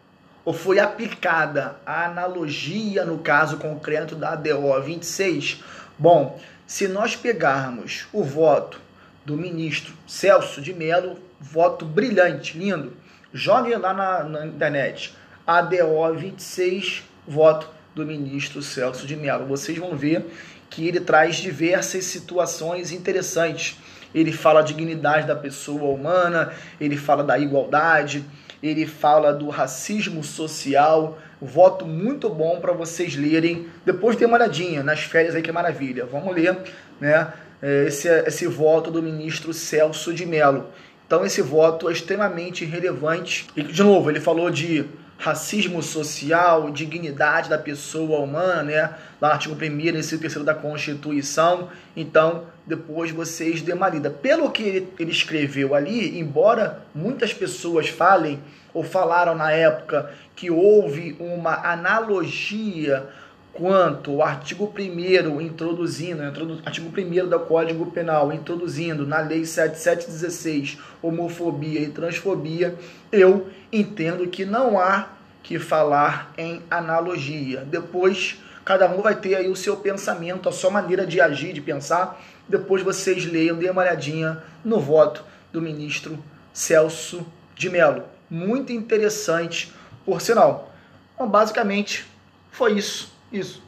[0.45, 5.63] ou foi aplicada a analogia no caso concreto da ADO 26?
[5.97, 8.79] Bom, se nós pegarmos o voto
[9.25, 12.93] do ministro Celso de Mello, voto brilhante, lindo,
[13.33, 15.15] jogue lá na, na internet,
[15.45, 19.45] ADO 26, voto do ministro Celso de Mello.
[19.45, 20.25] Vocês vão ver
[20.69, 23.77] que ele traz diversas situações interessantes.
[24.13, 28.25] Ele fala a dignidade da pessoa humana, ele fala da igualdade,
[28.63, 31.19] ele fala do racismo social.
[31.41, 33.67] Voto muito bom para vocês lerem.
[33.85, 36.05] Depois tem uma olhadinha nas férias aí que é maravilha.
[36.05, 36.57] Vamos ler,
[36.99, 37.33] né?
[37.61, 40.67] É, esse, esse voto do ministro Celso de Mello.
[41.05, 43.47] Então esse voto é extremamente relevante.
[43.55, 44.85] E de novo, ele falou de
[45.23, 48.93] racismo social, dignidade da pessoa humana, né?
[49.21, 51.69] Lá no artigo 1 e 3 da Constituição.
[51.95, 54.09] Então, depois vocês dêem uma lida.
[54.09, 58.37] Pelo que ele escreveu ali, embora muitas pessoas falem
[58.73, 63.07] ou falaram na época que houve uma analogia
[63.53, 66.21] quanto o artigo 1 introduzindo,
[66.65, 72.75] artigo 1 do Código Penal, introduzindo na Lei 7716 homofobia e transfobia,
[73.11, 75.12] eu entendo que não há
[75.43, 77.61] que falar em analogia.
[77.65, 81.61] Depois, cada um vai ter aí o seu pensamento, a sua maneira de agir, de
[81.61, 82.19] pensar.
[82.47, 86.17] Depois vocês leiam, dêem uma olhadinha no voto do ministro
[86.53, 87.25] Celso
[87.55, 88.03] de Mello.
[88.29, 89.71] Muito interessante,
[90.05, 90.71] por sinal.
[91.13, 92.05] Então, basicamente,
[92.51, 93.61] foi isso isso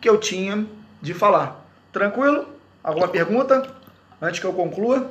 [0.00, 0.66] que eu tinha
[1.00, 1.64] de falar.
[1.92, 2.48] Tranquilo?
[2.82, 3.70] Alguma pergunta
[4.20, 5.10] antes que eu conclua?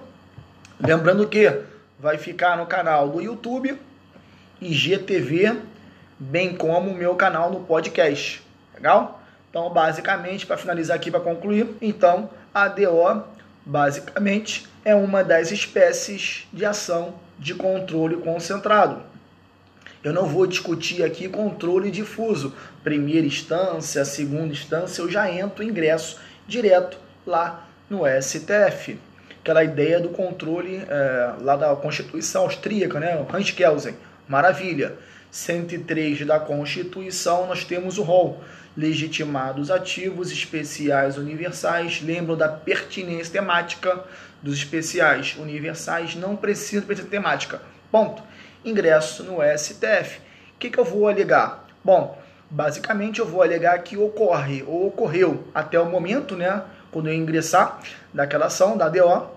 [0.80, 1.62] Lembrando que
[1.99, 3.80] vai ficar no canal do YouTube,
[4.59, 5.62] IGTV,
[6.22, 8.43] bem como o meu canal no podcast.
[8.76, 9.24] Legal?
[9.49, 13.24] Então, basicamente, para finalizar aqui, para concluir, então, a DO,
[13.65, 19.01] basicamente, é uma das espécies de ação de controle concentrado.
[20.03, 22.53] Eu não vou discutir aqui controle difuso.
[22.84, 28.99] Primeira instância, segunda instância, eu já entro ingresso direto lá no STF.
[29.41, 33.26] Aquela ideia do controle é, lá da Constituição Austríaca, né?
[33.34, 33.95] Hans Kelsen.
[34.28, 34.95] Maravilha.
[35.32, 38.43] 103 da Constituição, nós temos o rol.
[38.77, 42.01] Legitimados ativos, especiais, universais.
[42.01, 44.03] Lembram da pertinência temática
[44.41, 46.15] dos especiais universais.
[46.15, 47.61] Não precisa de temática
[47.91, 48.23] Ponto.
[48.63, 50.19] Ingresso no STF.
[50.55, 51.67] O que, que eu vou alegar?
[51.84, 52.17] Bom,
[52.49, 57.82] basicamente eu vou alegar que ocorre ou ocorreu até o momento, né, quando eu ingressar
[58.13, 59.27] daquela ação da DO,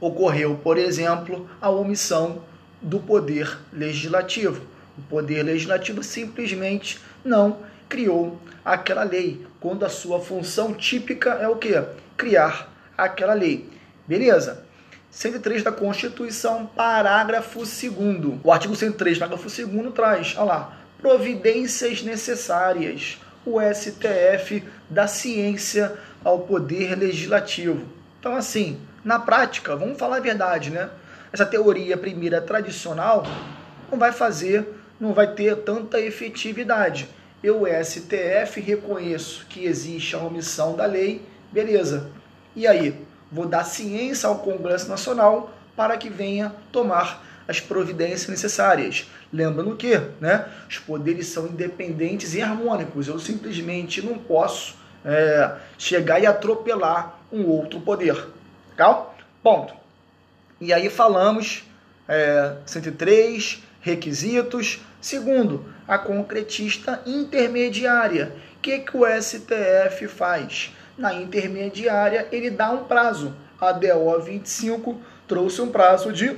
[0.00, 2.42] ocorreu, por exemplo, a omissão
[2.82, 4.60] do poder legislativo.
[4.98, 11.56] O poder legislativo simplesmente não criou aquela lei, quando a sua função típica é o
[11.56, 11.80] que?
[12.16, 13.70] Criar aquela lei.
[14.06, 14.64] Beleza?
[15.10, 23.18] 103 da Constituição, parágrafo 2 O artigo 103, parágrafo 2 traz, olha lá, providências necessárias.
[23.46, 27.86] O STF dá ciência ao poder legislativo.
[28.20, 30.90] Então, assim, na prática, vamos falar a verdade, né?
[31.32, 33.24] Essa teoria primeira tradicional
[33.90, 34.66] não vai fazer,
[35.00, 37.08] não vai ter tanta efetividade.
[37.42, 41.22] Eu, STF, reconheço que existe a omissão da lei,
[41.52, 42.10] beleza.
[42.56, 43.06] E aí?
[43.30, 49.06] Vou dar ciência ao Congresso Nacional para que venha tomar as providências necessárias.
[49.32, 53.06] Lembrando que né, os poderes são independentes e harmônicos.
[53.06, 58.26] Eu simplesmente não posso é, chegar e atropelar um outro poder.
[58.70, 59.16] Legal?
[59.42, 59.74] Ponto.
[60.60, 61.64] E aí falamos
[62.08, 64.80] é, 103, requisitos.
[65.00, 68.32] Segundo, a concretista intermediária.
[68.56, 70.74] O que, que o STF faz?
[70.96, 73.34] Na intermediária, ele dá um prazo.
[73.60, 76.36] A DO 25 trouxe um prazo de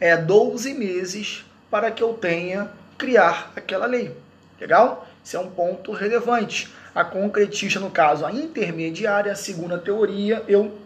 [0.00, 4.14] é, 12 meses para que eu tenha criar aquela lei.
[4.60, 5.06] Legal?
[5.22, 6.72] Isso é um ponto relevante.
[6.94, 10.78] A concretista, no caso, a intermediária, segundo a teoria, eu,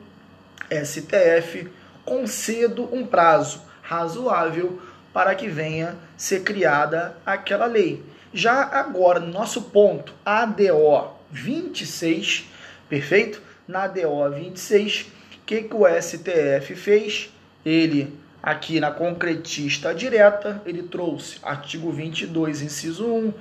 [0.70, 1.70] STF,
[2.04, 4.80] concedo um prazo razoável
[5.12, 8.02] para que venha ser criada aquela lei.
[8.32, 12.48] Já agora, no nosso ponto ADO 26,
[12.88, 13.42] perfeito?
[13.68, 17.30] Na ADO 26, o que, que o STF fez?
[17.64, 23.32] Ele Aqui na concretista direta, ele trouxe artigo 22, inciso 1,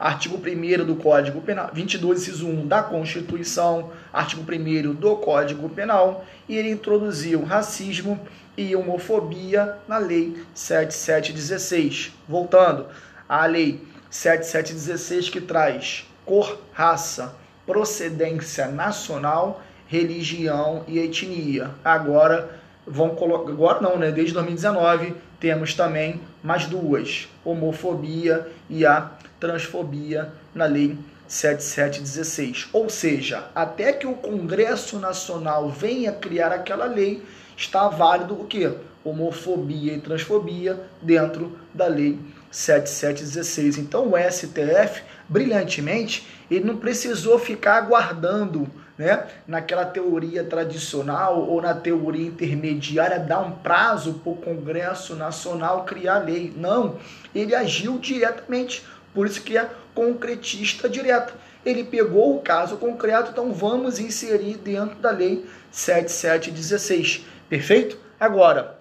[0.00, 6.24] artigo 1 do Código Penal, 22, inciso 1 da Constituição, artigo 1 do Código Penal,
[6.48, 8.18] e ele introduziu racismo
[8.56, 12.12] e homofobia na Lei 7716.
[12.28, 12.86] Voltando,
[13.28, 13.80] a Lei
[14.10, 17.34] 7716 que traz cor, raça,
[17.66, 21.70] procedência nacional, religião e etnia.
[21.84, 22.50] Agora
[22.86, 23.50] vão colocar.
[23.50, 24.10] Agora não, né?
[24.10, 30.96] Desde 2019 temos também mais duas: homofobia e a transfobia na lei
[31.28, 32.68] 7716.
[32.72, 37.22] Ou seja, até que o Congresso Nacional venha criar aquela lei,
[37.56, 38.70] está válido o que?
[39.04, 42.18] Homofobia e transfobia dentro da lei
[42.50, 43.78] 7716.
[43.78, 51.74] Então o STF, brilhantemente, ele não precisou ficar aguardando né, naquela teoria tradicional ou na
[51.74, 56.52] teoria intermediária, dar um prazo para o Congresso Nacional criar lei.
[56.56, 56.96] Não,
[57.34, 61.34] ele agiu diretamente, por isso que é concretista direta.
[61.64, 67.24] Ele pegou o caso concreto, então vamos inserir dentro da lei 7716.
[67.48, 67.98] Perfeito?
[68.18, 68.78] Agora,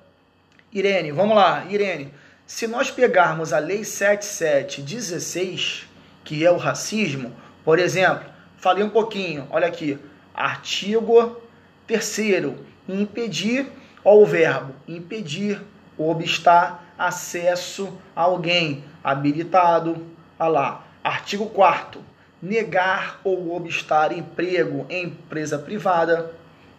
[0.71, 2.13] Irene, vamos lá, Irene.
[2.47, 5.87] Se nós pegarmos a lei 7716,
[6.23, 9.97] que é o racismo, por exemplo, falei um pouquinho, olha aqui,
[10.33, 11.41] artigo
[11.87, 12.53] 3
[12.87, 13.67] impedir,
[14.03, 15.61] ó, o verbo, impedir,
[15.97, 20.05] obstar acesso a alguém habilitado,
[20.39, 22.01] olha lá, artigo 4
[22.41, 26.31] negar ou obstar emprego em empresa privada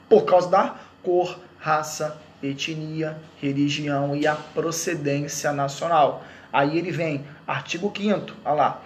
[0.08, 6.24] por causa da cor, raça, etnia, religião e a procedência nacional.
[6.52, 8.82] Aí ele vem, artigo 5 olha lá,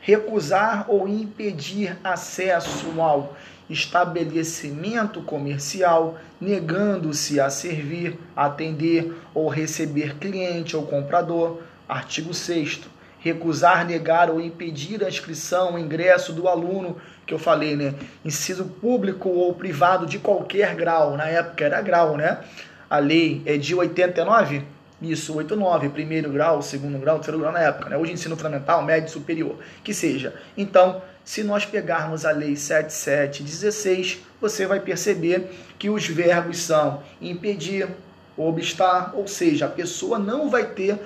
[0.00, 3.36] recusar ou impedir acesso ao
[3.68, 11.62] estabelecimento comercial, negando-se a servir, atender ou receber cliente ou comprador.
[11.88, 12.80] Artigo 6
[13.24, 17.94] recusar, negar ou impedir a inscrição, o ingresso do aluno, que eu falei, né?
[18.22, 22.40] Inciso público ou privado de qualquer grau, na época era grau, né?
[22.88, 24.62] A lei é de 89,
[25.00, 27.96] isso, 8, 9, primeiro grau, segundo grau, terceiro grau na época, né?
[27.96, 30.34] Hoje ensino fundamental, médio, superior, que seja.
[30.54, 37.88] Então, se nós pegarmos a lei 7716, você vai perceber que os verbos são impedir,
[38.36, 40.98] obstar, ou seja, a pessoa não vai ter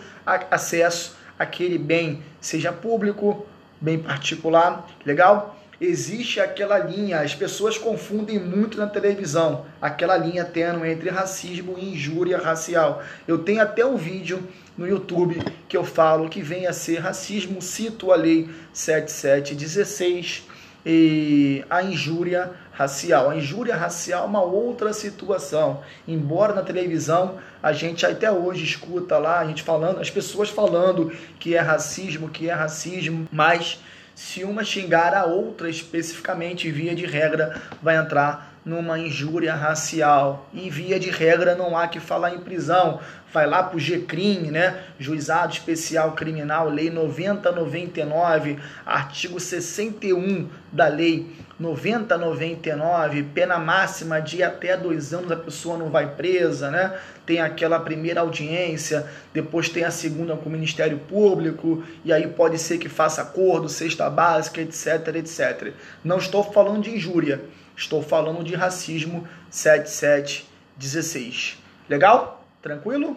[0.50, 3.46] acesso àquele bem, seja público,
[3.80, 5.58] bem particular, legal?
[5.80, 11.92] existe aquela linha, as pessoas confundem muito na televisão, aquela linha tênue entre racismo e
[11.92, 13.02] injúria racial.
[13.26, 14.42] Eu tenho até um vídeo
[14.76, 20.44] no YouTube que eu falo que vem a ser racismo, cito a lei 7716
[20.84, 23.30] e a injúria racial.
[23.30, 25.80] A injúria racial é uma outra situação.
[26.06, 31.12] Embora na televisão a gente até hoje escuta lá, a gente falando, as pessoas falando
[31.40, 33.80] que é racismo, que é racismo, mas
[34.14, 40.48] se uma xingar a outra especificamente, via de regra, vai entrar numa injúria racial.
[40.52, 43.00] E via de regra não há que falar em prisão.
[43.32, 44.82] Vai lá para o GCRIM, né?
[44.98, 51.26] Juizado Especial Criminal, Lei 9099, artigo 61 da Lei
[51.58, 56.96] 9099, pena máxima de até dois anos a pessoa não vai presa, né?
[57.26, 59.04] Tem aquela primeira audiência,
[59.34, 63.68] depois tem a segunda com o Ministério Público, e aí pode ser que faça acordo,
[63.68, 65.72] cesta básica, etc, etc.
[66.04, 67.40] Não estou falando de injúria,
[67.78, 71.58] Estou falando de racismo 7716.
[71.88, 72.44] Legal?
[72.60, 73.16] Tranquilo?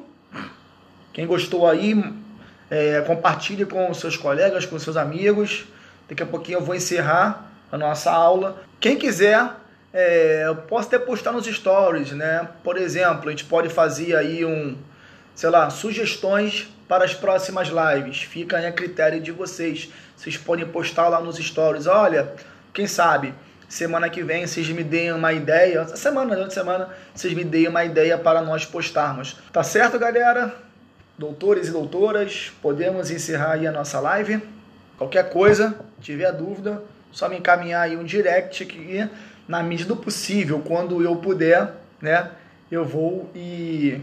[1.12, 2.00] Quem gostou aí,
[2.70, 5.66] é, compartilhe com seus colegas, com seus amigos.
[6.08, 8.64] Daqui a pouquinho eu vou encerrar a nossa aula.
[8.80, 9.50] Quem quiser,
[9.94, 12.48] é, eu posso até postar nos stories, né?
[12.64, 14.78] Por exemplo, a gente pode fazer aí um,
[15.34, 18.24] sei lá, sugestões para as próximas lives.
[18.24, 19.90] Fica a critério de vocês.
[20.16, 21.88] Vocês podem postar lá nos stories.
[21.88, 22.34] Olha,
[22.74, 23.34] quem sabe
[23.72, 25.88] Semana que vem vocês me deem uma ideia.
[25.96, 29.38] Semana, durante semana, vocês me deem uma ideia para nós postarmos.
[29.50, 30.54] Tá certo, galera?
[31.18, 34.44] Doutores e doutoras, podemos encerrar aí a nossa live.
[34.98, 39.10] Qualquer coisa, tiver dúvida, só me encaminhar aí um direct que
[39.48, 42.32] na medida do possível, quando eu puder, né,
[42.72, 44.00] eu vou e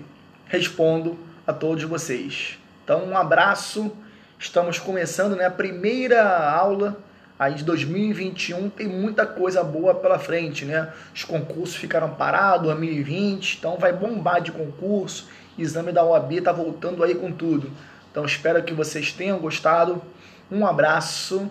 [0.47, 2.59] respondo a todos vocês.
[2.85, 3.91] Então, um abraço.
[4.39, 6.97] Estamos começando né, a primeira aula
[7.39, 10.93] aí de 2021 tem muita coisa boa pela frente, né?
[11.15, 15.29] Os concursos ficaram parados, 2020, então vai bombar de concurso.
[15.57, 17.71] Exame da OAB tá voltando aí com tudo.
[18.11, 20.03] Então espero que vocês tenham gostado.
[20.51, 21.51] Um abraço